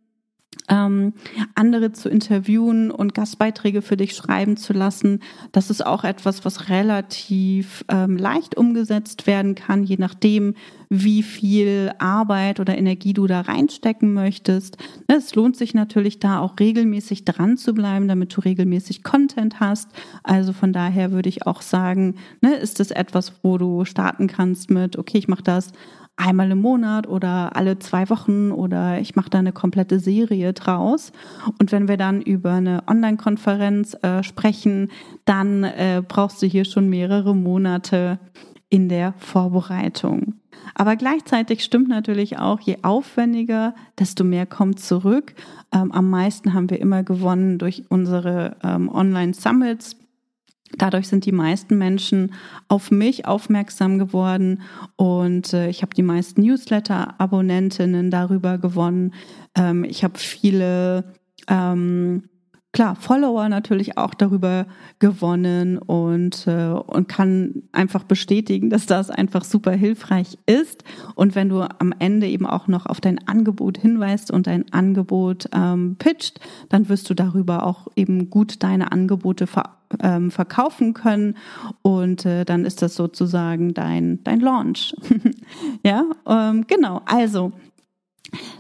ähm, 0.69 1.13
andere 1.55 1.93
zu 1.93 2.09
interviewen 2.09 2.91
und 2.91 3.15
Gastbeiträge 3.15 3.83
für 3.83 3.97
dich 3.97 4.15
schreiben 4.15 4.57
zu 4.57 4.73
lassen. 4.73 5.21
Das 5.53 5.71
ist 5.71 5.85
auch 5.85 6.05
etwas, 6.05 6.45
was 6.45 6.69
relativ 6.69 7.85
ähm, 7.89 8.17
leicht 8.17 8.57
umgesetzt 8.57 9.27
werden 9.27 9.55
kann, 9.55 9.85
je 9.85 9.97
nachdem, 9.99 10.55
wie 10.89 11.23
viel 11.23 11.93
Arbeit 11.99 12.61
oder 12.61 12.77
Energie 12.77 13.13
du 13.13 13.27
da 13.27 13.41
reinstecken 13.41 14.13
möchtest. 14.13 14.77
Es 15.07 15.35
lohnt 15.35 15.57
sich 15.57 15.75
natürlich 15.75 16.19
da 16.19 16.41
auch 16.41 16.55
regelmäßig 16.59 17.25
dran 17.25 17.57
zu 17.57 17.75
bleiben, 17.75 18.09
damit 18.09 18.37
du 18.37 18.41
regelmäßig 18.41 19.03
Content 19.03 19.61
hast. 19.61 19.91
Also 20.23 20.53
von 20.53 20.73
daher 20.73 21.13
würde 21.13 21.29
ich 21.29 21.47
auch 21.47 21.63
sagen, 21.63 22.17
ne, 22.41 22.55
ist 22.55 22.81
das 22.81 22.91
etwas, 22.91 23.33
wo 23.43 23.59
du 23.59 23.85
starten 23.85 24.27
kannst 24.27 24.71
mit, 24.71 24.97
okay, 24.97 25.19
ich 25.19 25.29
mache 25.29 25.43
das 25.43 25.73
einmal 26.17 26.51
im 26.51 26.61
Monat 26.61 27.07
oder 27.07 27.55
alle 27.57 27.79
zwei 27.79 28.09
Wochen 28.09 28.51
oder 28.51 29.01
ich 29.01 29.17
mache 29.17 29.31
da 29.31 29.39
eine 29.39 29.53
komplette 29.53 30.01
Serie 30.01 30.53
draus. 30.53 31.13
Und 31.61 31.73
wenn 31.73 31.89
wir 31.89 31.97
dann 31.97 32.23
über 32.23 32.55
eine 32.55 32.83
Online-Konferenz 32.87 33.97
äh, 34.03 34.23
sprechen, 34.23 34.91
dann 35.25 35.65
äh, 35.65 36.03
brauchst 36.07 36.43
du 36.43 36.47
hier 36.47 36.65
schon 36.65 36.89
mehrere 36.89 37.35
Monate 37.35 38.19
in 38.71 38.89
der 38.89 39.15
Vorbereitung. 39.19 40.35
Aber 40.75 40.97
gleichzeitig 40.97 41.63
stimmt 41.63 41.89
natürlich 41.89 42.39
auch, 42.39 42.61
je 42.61 42.79
aufwendiger, 42.83 43.75
desto 43.99 44.25
mehr 44.25 44.47
kommt 44.47 44.81
zurück. 44.81 45.35
Ähm, 45.73 45.93
am 45.93 46.11
meisten 46.11 46.55
haben 46.55 46.71
wir 46.71 46.81
immer 46.81 47.03
gewonnen 47.03 47.59
durch 47.59 47.85
unsere 47.89 48.57
ähm, 48.63 48.89
Online-Summits 48.89 49.97
Dadurch 50.77 51.09
sind 51.09 51.25
die 51.27 51.33
meisten 51.33 51.79
Menschen 51.79 52.35
auf 52.69 52.91
mich 52.91 53.25
aufmerksam 53.25 53.99
geworden 53.99 54.63
und 54.97 55.53
äh, 55.53 55.69
ich 55.69 55.83
habe 55.83 55.95
die 55.95 56.03
meisten 56.03 56.43
Newsletter-Abonnentinnen 56.43 58.11
darüber 58.11 58.59
gewonnen. 58.59 59.15
Ähm, 59.55 59.85
ich 59.85 60.03
habe 60.03 60.19
viele 60.19 61.15
ähm, 61.49 62.25
klar, 62.77 62.95
Follower 62.95 63.49
natürlich 63.49 63.97
auch 63.97 64.13
darüber 64.13 64.67
gewonnen 64.99 65.79
und, 65.79 66.47
äh, 66.47 66.67
und 66.67 67.09
kann 67.09 67.63
einfach 67.73 68.05
bestätigen, 68.05 68.69
dass 68.69 68.85
das 68.85 69.09
einfach 69.09 69.45
super 69.45 69.73
hilfreich 69.73 70.37
ist. 70.45 70.85
Und 71.15 71.35
wenn 71.35 71.49
du 71.49 71.63
am 71.63 71.95
Ende 71.99 72.29
eben 72.29 72.45
auch 72.45 72.69
noch 72.69 72.85
auf 72.85 73.01
dein 73.01 73.27
Angebot 73.27 73.79
hinweist 73.79 74.31
und 74.31 74.47
dein 74.47 74.71
Angebot 74.75 75.49
ähm, 75.55 75.97
pitcht, 75.99 76.39
dann 76.69 76.91
wirst 76.91 77.09
du 77.09 77.15
darüber 77.15 77.65
auch 77.65 77.89
eben 77.97 78.29
gut 78.29 78.63
deine 78.63 78.93
Angebote 78.93 79.47
ver 79.47 79.79
ähm, 80.03 80.31
verkaufen 80.31 80.93
können 80.93 81.37
und 81.81 82.27
äh, 82.27 82.45
dann 82.45 82.67
ist 82.67 82.83
das 82.83 82.95
sozusagen 82.95 83.73
dein, 83.73 84.23
dein 84.25 84.41
Launch. 84.41 84.95
ja, 85.83 86.05
ähm, 86.29 86.67
genau. 86.67 87.01
Also, 87.07 87.53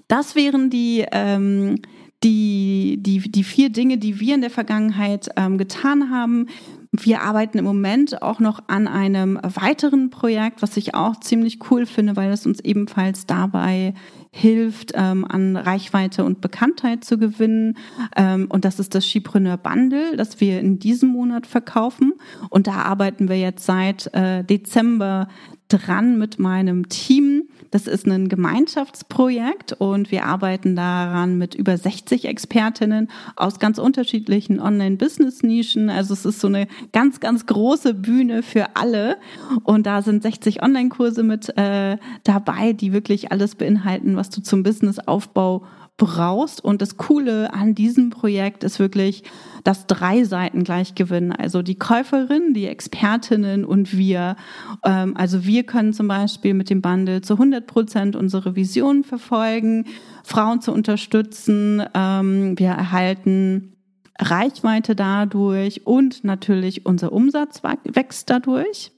das 0.08 0.36
wären 0.36 0.70
die, 0.70 1.04
ähm, 1.12 1.80
die, 2.22 2.96
die, 3.00 3.30
die 3.30 3.44
vier 3.44 3.70
Dinge, 3.70 3.98
die 3.98 4.20
wir 4.20 4.34
in 4.34 4.40
der 4.40 4.50
Vergangenheit 4.50 5.28
ähm, 5.36 5.58
getan 5.58 6.10
haben. 6.10 6.46
Wir 6.92 7.22
arbeiten 7.22 7.58
im 7.58 7.64
Moment 7.64 8.22
auch 8.22 8.40
noch 8.40 8.60
an 8.68 8.88
einem 8.88 9.38
weiteren 9.42 10.08
Projekt, 10.08 10.62
was 10.62 10.76
ich 10.76 10.94
auch 10.94 11.20
ziemlich 11.20 11.58
cool 11.70 11.84
finde, 11.84 12.16
weil 12.16 12.30
es 12.30 12.46
uns 12.46 12.60
ebenfalls 12.60 13.26
dabei 13.26 13.92
hilft, 14.30 14.92
ähm, 14.94 15.24
an 15.24 15.56
Reichweite 15.56 16.24
und 16.24 16.40
Bekanntheit 16.40 17.04
zu 17.04 17.18
gewinnen. 17.18 17.76
Ähm, 18.16 18.46
und 18.48 18.64
das 18.64 18.78
ist 18.78 18.94
das 18.94 19.06
Skipreneur 19.06 19.56
Bundle, 19.56 20.16
das 20.16 20.40
wir 20.40 20.60
in 20.60 20.78
diesem 20.78 21.10
Monat 21.10 21.46
verkaufen. 21.46 22.12
Und 22.50 22.66
da 22.66 22.82
arbeiten 22.82 23.28
wir 23.28 23.38
jetzt 23.38 23.66
seit 23.66 24.12
äh, 24.14 24.42
Dezember 24.44 25.28
dran 25.68 26.18
mit 26.18 26.38
meinem 26.38 26.88
Team. 26.88 27.48
Das 27.70 27.86
ist 27.86 28.06
ein 28.06 28.28
Gemeinschaftsprojekt 28.28 29.72
und 29.72 30.10
wir 30.10 30.24
arbeiten 30.24 30.76
daran 30.76 31.36
mit 31.36 31.54
über 31.54 31.76
60 31.76 32.26
Expertinnen 32.26 33.08
aus 33.34 33.58
ganz 33.58 33.78
unterschiedlichen 33.78 34.60
Online-Business-Nischen. 34.60 35.90
Also 35.90 36.14
es 36.14 36.24
ist 36.24 36.40
so 36.40 36.46
eine 36.46 36.68
ganz, 36.92 37.20
ganz 37.20 37.46
große 37.46 37.94
Bühne 37.94 38.42
für 38.42 38.76
alle. 38.76 39.16
Und 39.64 39.86
da 39.86 40.02
sind 40.02 40.22
60 40.22 40.62
Online-Kurse 40.62 41.22
mit 41.22 41.56
äh, 41.58 41.98
dabei, 42.22 42.72
die 42.72 42.92
wirklich 42.92 43.32
alles 43.32 43.56
beinhalten, 43.56 44.16
was 44.16 44.30
du 44.30 44.42
zum 44.42 44.62
Businessaufbau 44.62 45.64
brauchst. 45.96 46.62
Und 46.62 46.82
das 46.82 46.96
Coole 46.96 47.52
an 47.52 47.74
diesem 47.74 48.10
Projekt 48.10 48.64
ist 48.64 48.78
wirklich, 48.78 49.22
dass 49.64 49.86
drei 49.86 50.24
Seiten 50.24 50.64
gleich 50.64 50.94
gewinnen. 50.94 51.32
Also 51.32 51.62
die 51.62 51.78
Käuferin, 51.78 52.54
die 52.54 52.66
Expertinnen 52.66 53.64
und 53.64 53.96
wir. 53.96 54.36
Ähm, 54.84 55.16
also 55.16 55.44
wir 55.44 55.64
können 55.64 55.92
zum 55.92 56.08
Beispiel 56.08 56.54
mit 56.54 56.70
dem 56.70 56.82
Bundle 56.82 57.22
zu 57.22 57.34
100 57.34 57.66
Prozent 57.66 58.16
unsere 58.16 58.56
Vision 58.56 59.04
verfolgen, 59.04 59.86
Frauen 60.22 60.60
zu 60.60 60.72
unterstützen. 60.72 61.82
Ähm, 61.94 62.58
wir 62.58 62.68
erhalten 62.68 63.72
Reichweite 64.18 64.94
dadurch 64.94 65.86
und 65.86 66.24
natürlich 66.24 66.86
unser 66.86 67.12
Umsatz 67.12 67.62
wächst 67.62 68.30
dadurch. 68.30 68.92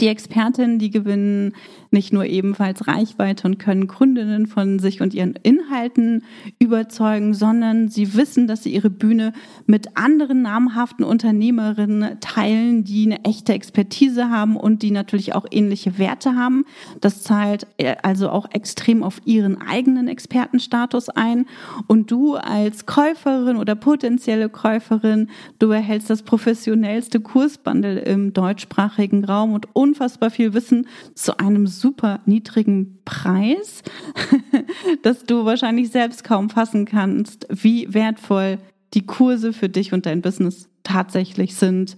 Die 0.00 0.08
Expertinnen, 0.08 0.78
die 0.78 0.90
gewinnen 0.90 1.52
nicht 1.94 2.12
nur 2.12 2.26
ebenfalls 2.26 2.86
Reichweite 2.86 3.46
und 3.46 3.58
können 3.58 3.86
Kundinnen 3.86 4.46
von 4.46 4.78
sich 4.80 5.00
und 5.00 5.14
ihren 5.14 5.34
Inhalten 5.42 6.24
überzeugen, 6.58 7.32
sondern 7.32 7.88
sie 7.88 8.14
wissen, 8.14 8.46
dass 8.46 8.64
sie 8.64 8.74
ihre 8.74 8.90
Bühne 8.90 9.32
mit 9.66 9.96
anderen 9.96 10.42
namhaften 10.42 11.04
Unternehmerinnen 11.04 12.18
teilen, 12.20 12.84
die 12.84 13.06
eine 13.06 13.24
echte 13.24 13.54
Expertise 13.54 14.28
haben 14.28 14.56
und 14.56 14.82
die 14.82 14.90
natürlich 14.90 15.34
auch 15.34 15.46
ähnliche 15.50 15.96
Werte 15.98 16.34
haben. 16.34 16.66
Das 17.00 17.22
zahlt 17.22 17.66
äh, 17.78 17.94
also 18.02 18.28
auch 18.28 18.50
extrem 18.50 19.02
auf 19.02 19.22
ihren 19.24 19.62
eigenen 19.62 20.08
Expertenstatus 20.08 21.08
ein. 21.08 21.46
Und 21.86 22.10
du 22.10 22.34
als 22.34 22.86
Käuferin 22.86 23.56
oder 23.56 23.76
potenzielle 23.76 24.48
Käuferin, 24.48 25.30
du 25.60 25.70
erhältst 25.70 26.10
das 26.10 26.22
professionellste 26.22 27.20
Kursbundle 27.20 28.00
im 28.00 28.32
deutschsprachigen 28.32 29.24
Raum 29.24 29.52
und 29.52 29.68
unfassbar 29.84 30.30
viel 30.30 30.54
Wissen 30.54 30.88
zu 31.14 31.38
einem 31.38 31.66
super 31.66 32.20
niedrigen 32.24 32.98
Preis, 33.04 33.82
dass 35.02 35.24
du 35.24 35.44
wahrscheinlich 35.44 35.90
selbst 35.90 36.24
kaum 36.24 36.48
fassen 36.48 36.86
kannst, 36.86 37.46
wie 37.50 37.92
wertvoll 37.92 38.58
die 38.94 39.04
Kurse 39.04 39.52
für 39.52 39.68
dich 39.68 39.92
und 39.92 40.06
dein 40.06 40.22
Business 40.22 40.70
tatsächlich 40.84 41.54
sind. 41.56 41.96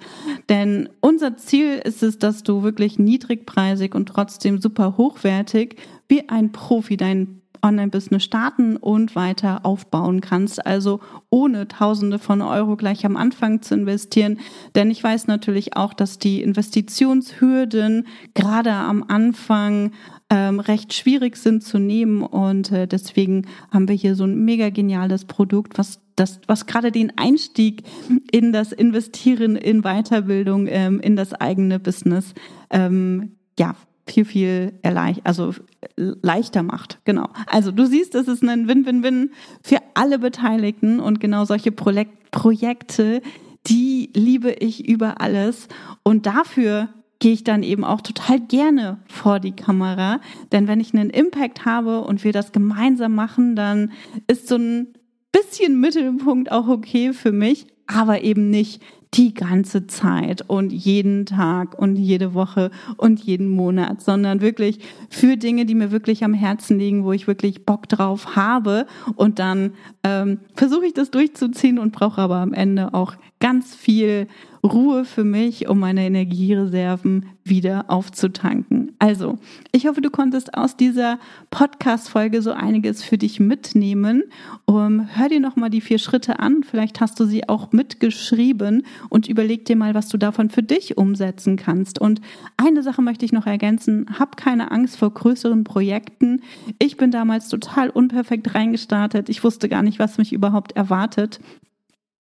Denn 0.49 0.89
unser 1.01 1.37
Ziel 1.37 1.81
ist 1.85 2.03
es, 2.03 2.19
dass 2.19 2.43
du 2.43 2.63
wirklich 2.63 2.99
niedrigpreisig 2.99 3.95
und 3.95 4.07
trotzdem 4.07 4.61
super 4.61 4.97
hochwertig 4.97 5.77
wie 6.09 6.29
ein 6.29 6.53
Profi 6.53 6.97
dein 6.97 7.43
Online-Business 7.67 8.25
starten 8.25 8.77
und 8.77 9.17
weiter 9.17 9.67
aufbauen 9.67 10.21
kannst. 10.21 10.65
Also 10.65 11.01
ohne 11.31 11.69
Tausende 11.69 12.19
von 12.19 12.41
Euro 12.43 12.77
gleich 12.77 13.05
am 13.05 13.17
Anfang 13.17 13.63
zu 13.63 13.75
investieren. 13.75 14.39
Denn 14.75 14.91
ich 14.91 15.03
weiß 15.03 15.27
natürlich 15.27 15.77
auch, 15.77 15.93
dass 15.93 16.19
die 16.19 16.43
Investitionshürden 16.43 18.07
gerade 18.35 18.73
am 18.73 19.05
Anfang 19.09 19.93
ähm, 20.31 20.61
recht 20.61 20.93
schwierig 20.93 21.37
sind 21.37 21.63
zu 21.63 21.79
nehmen 21.79 22.23
und 22.23 22.73
äh, 22.73 22.89
deswegen 22.89 23.47
haben 23.71 23.87
wir 23.87 23.95
hier 23.95 24.17
so 24.17 24.25
ein 24.25 24.45
mega 24.45 24.71
geniales 24.71 25.25
Produkt, 25.25 25.79
was 25.79 26.01
das, 26.17 26.41
was 26.47 26.67
gerade 26.67 26.91
den 26.91 27.17
Einstieg 27.17 27.85
in 28.33 28.53
das 28.53 28.73
Investieren 28.73 29.55
in 29.55 29.83
Weiterbildung, 29.83 30.67
ähm, 30.69 30.99
in 31.01 31.15
das 31.15 31.33
eigene 31.33 31.79
Business, 31.79 32.35
ähm, 32.71 33.37
ja, 33.59 33.77
viel, 34.07 34.25
viel 34.25 34.73
erleicht, 34.83 35.23
also 35.25 35.53
leichter 35.97 36.63
macht. 36.63 37.01
Genau. 37.05 37.29
Also 37.47 37.73
du 37.73 37.87
siehst, 37.87 38.15
es 38.15 38.29
ist 38.29 38.43
ein 38.43 38.69
Win-Win-Win 38.69 39.31
für 39.63 39.79
alle 39.95 40.19
Beteiligten 40.19 41.01
und 41.01 41.21
genau 41.21 41.45
solche 41.45 41.73
Projek 41.73 42.09
Projekte, 42.31 43.23
die 43.67 44.11
liebe 44.15 44.53
ich 44.53 44.87
über 44.87 45.21
alles. 45.23 45.69
Und 46.03 46.27
dafür 46.27 46.91
gehe 47.19 47.33
ich 47.33 47.45
dann 47.45 47.63
eben 47.63 47.83
auch 47.83 48.03
total 48.03 48.41
gerne 48.41 48.99
vor 49.07 49.41
die 49.41 49.57
Kamera. 49.57 50.21
Denn 50.53 50.69
wenn 50.69 50.81
ich 50.81 50.93
einen 50.93 51.11
Impact 51.11 51.65
habe 51.65 52.03
und 52.03 52.25
wir 52.25 52.33
das 52.33 52.53
gemeinsam 52.53 53.15
machen, 53.15 53.57
dann 53.57 53.93
ist 54.27 54.49
so 54.49 54.57
ein 54.57 54.89
bisschen 55.33 55.81
Mittelpunkt 55.81 56.53
auch 56.53 56.69
okay 56.69 57.13
für 57.13 57.33
mich, 57.33 57.67
aber 57.87 58.23
eben 58.23 58.51
nicht 58.51 58.83
die 59.15 59.35
ganze 59.35 59.87
Zeit 59.87 60.43
und 60.47 60.73
jeden 60.73 61.27
Tag 61.27 61.79
und 61.79 61.97
jede 61.97 62.35
Woche 62.35 62.71
und 62.97 63.21
jeden 63.21 63.49
Monat, 63.49 64.03
sondern 64.03 64.41
wirklich 64.41 64.81
für 65.09 65.37
Dinge, 65.37 65.65
die 65.65 65.75
mir 65.75 65.91
wirklich 65.91 66.25
am 66.25 66.35
Herzen 66.35 66.79
liegen, 66.79 67.05
wo 67.05 67.13
ich 67.13 67.27
wirklich 67.27 67.65
Bock 67.65 67.89
drauf 67.89 68.37
habe. 68.37 68.87
Und 69.15 69.39
dann 69.39 69.73
ähm, 70.03 70.41
versuche 70.55 70.87
ich 70.87 70.95
das 70.95 71.11
durchzuziehen 71.11 71.79
und 71.79 71.93
brauche 71.93 72.21
aber 72.21 72.37
am 72.37 72.53
Ende 72.53 72.95
auch 72.95 73.15
ganz 73.41 73.75
viel 73.75 74.29
Ruhe 74.65 75.05
für 75.05 75.25
mich, 75.25 75.69
um 75.69 75.79
meine 75.79 76.05
Energiereserven 76.05 77.27
wieder 77.45 77.85
aufzutanken. 77.89 78.93
Also, 78.99 79.39
ich 79.71 79.87
hoffe, 79.87 80.01
du 80.01 80.11
konntest 80.11 80.55
aus 80.55 80.77
dieser 80.77 81.19
Podcast-Folge 81.51 82.43
so 82.43 82.51
einiges 82.53 83.05
für 83.05 83.19
dich 83.19 83.39
mitnehmen. 83.39 84.25
Um, 84.65 85.09
hör 85.15 85.29
dir 85.29 85.39
nochmal 85.39 85.71
die 85.71 85.81
vier 85.81 85.99
Schritte 85.99 86.41
an. 86.41 86.65
Vielleicht 86.69 87.01
hast 87.01 87.21
du 87.21 87.25
sie 87.25 87.49
auch 87.49 87.73
mitgeschrieben 87.73 88.85
und 89.09 89.29
überleg 89.29 89.65
dir 89.65 89.77
mal, 89.77 89.95
was 89.95 90.09
du 90.09 90.19
davon 90.19 90.51
für 90.51 90.63
dich 90.63 90.97
umsetzen 90.97 91.57
kannst. 91.57 92.01
Und 92.01 92.21
eine 92.57 92.83
Sache 92.83 93.03
möchte 93.03 93.25
ich 93.25 93.33
noch 93.33 93.47
ergänzen. 93.47 94.07
Hab 94.19 94.37
keine 94.37 94.73
Angst 94.73 94.97
vor 94.97 95.11
größeren 95.13 95.63
Projekten. 95.63 96.43
Ich 96.81 96.97
bin 96.97 97.13
damals 97.13 97.49
total 97.49 97.91
unperfekt 97.91 98.55
reingestartet. 98.55 99.29
Ich 99.29 99.45
wusste 99.45 99.69
gar 99.69 99.83
nicht, 99.83 99.99
was 100.01 100.19
mich 100.19 100.33
überhaupt 100.33 100.73
erwartet. 100.73 101.39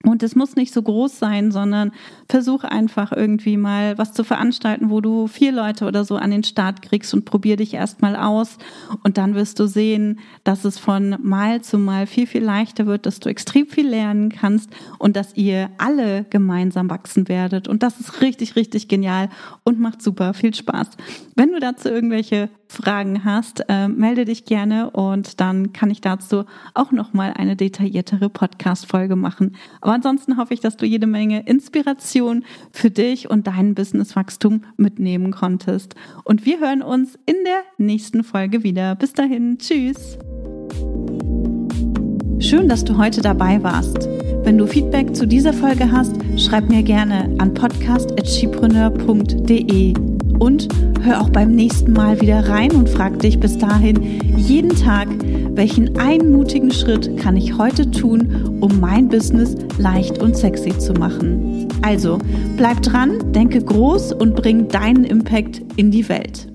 Und 0.05 0.23
es 0.23 0.37
muss 0.37 0.55
nicht 0.55 0.73
so 0.73 0.83
groß 0.83 1.19
sein, 1.19 1.51
sondern 1.51 1.91
versuch 2.29 2.63
einfach 2.65 3.13
irgendwie 3.13 3.57
mal 3.57 3.99
was 3.99 4.13
zu 4.13 4.25
veranstalten, 4.25 4.91
wo 4.91 5.01
du 5.01 5.27
vier 5.27 5.53
Leute 5.53 5.87
oder 5.87 6.05
so 6.05 6.17
an 6.17 6.31
den 6.31 6.45
Start 6.45 6.83
kriegst 6.83 7.13
und 7.13 7.25
probier 7.25 7.57
dich 7.57 7.75
erstmal 7.75 8.15
aus. 8.15 8.59
Und 9.03 9.19
dann 9.19 9.35
wirst 9.35 9.59
du 9.59 9.67
sehen, 9.67 10.21
dass 10.45 10.65
es 10.65 10.79
von 10.79 11.17
Mal 11.23 11.63
zu 11.63 11.79
Mal 11.79 12.07
viel, 12.07 12.27
viel 12.27 12.45
leichter 12.45 12.87
wird, 12.87 13.07
dass 13.07 13.21
du 13.21 13.29
extrem 13.29 13.67
viel 13.67 13.89
lernen 13.89 14.31
kannst 14.31 14.71
und 14.99 15.17
dass 15.17 15.35
ihr 15.35 15.71
alle 15.79 16.25
gemeinsam 16.31 16.89
wachsen 16.89 17.29
werdet. 17.29 17.67
Und 17.67 17.83
das 17.83 17.99
ist 17.99 18.21
richtig, 18.21 18.55
richtig 18.55 18.89
genial 18.89 19.29
und 19.65 19.81
macht 19.81 20.03
super 20.03 20.35
viel 20.35 20.55
Spaß. 20.55 20.91
Wenn 21.35 21.53
du 21.53 21.59
dazu 21.59 21.89
irgendwelche 21.89 22.49
Fragen 22.69 23.25
hast, 23.25 23.65
äh, 23.69 23.89
melde 23.89 24.25
dich 24.25 24.45
gerne 24.45 24.91
und 24.91 25.41
dann 25.41 25.73
kann 25.73 25.91
ich 25.91 26.01
dazu 26.01 26.45
auch 26.75 26.91
nochmal 26.91 27.35
eine 27.37 27.57
detailliertere 27.57 28.29
Podcast-Folge 28.29 29.17
machen. 29.17 29.57
Aber 29.87 29.95
ansonsten 29.95 30.37
hoffe 30.37 30.53
ich, 30.53 30.59
dass 30.59 30.77
du 30.77 30.85
jede 30.85 31.07
Menge 31.07 31.47
Inspiration 31.47 32.45
für 32.73 32.91
dich 32.91 33.31
und 33.31 33.47
dein 33.47 33.77
Businesswachstum 33.77 34.63
mitnehmen 34.77 35.31
konntest. 35.31 35.95
Und 36.25 36.45
wir 36.45 36.59
hören 36.59 36.83
uns 36.83 37.17
in 37.25 37.37
der 37.45 37.61
nächsten 37.79 38.25
Folge 38.25 38.65
wieder. 38.65 38.97
Bis 38.97 39.13
dahin, 39.13 39.59
tschüss. 39.59 40.19
Schön, 42.41 42.69
dass 42.69 42.83
du 42.83 42.99
heute 42.99 43.21
dabei 43.21 43.63
warst. 43.63 44.09
Wenn 44.43 44.59
du 44.59 44.67
Feedback 44.67 45.15
zu 45.15 45.25
dieser 45.25 45.53
Folge 45.53 45.93
hast, 45.93 46.17
schreib 46.37 46.69
mir 46.69 46.83
gerne 46.83 47.33
an 47.39 47.55
podcast.chipreneur.de 47.55 49.95
und 50.41 50.67
hör 51.01 51.21
auch 51.21 51.31
beim 51.31 51.53
nächsten 51.53 51.93
Mal 51.93 52.21
wieder 52.21 52.49
rein 52.49 52.73
und 52.73 52.89
frag 52.89 53.21
dich 53.21 53.39
bis 53.39 53.57
dahin 53.57 54.37
jeden 54.37 54.75
Tag, 54.75 55.07
welchen 55.57 55.99
einmutigen 55.99 56.71
Schritt 56.71 57.17
kann 57.17 57.37
ich 57.37 57.57
heute 57.57 57.91
tun, 57.91 58.59
um 58.61 58.79
mein 58.79 59.09
Business 59.09 59.57
leicht 59.79 60.19
und 60.23 60.37
sexy 60.37 60.77
zu 60.79 60.93
machen. 60.93 61.69
Also, 61.83 62.19
bleib 62.57 62.83
dran, 62.83 63.33
denke 63.33 63.63
groß 63.63 64.13
und 64.13 64.37
bring 64.37 64.69
deinen 64.69 65.05
Impact 65.05 65.63
in 65.77 65.91
die 65.91 66.09
Welt. 66.09 66.49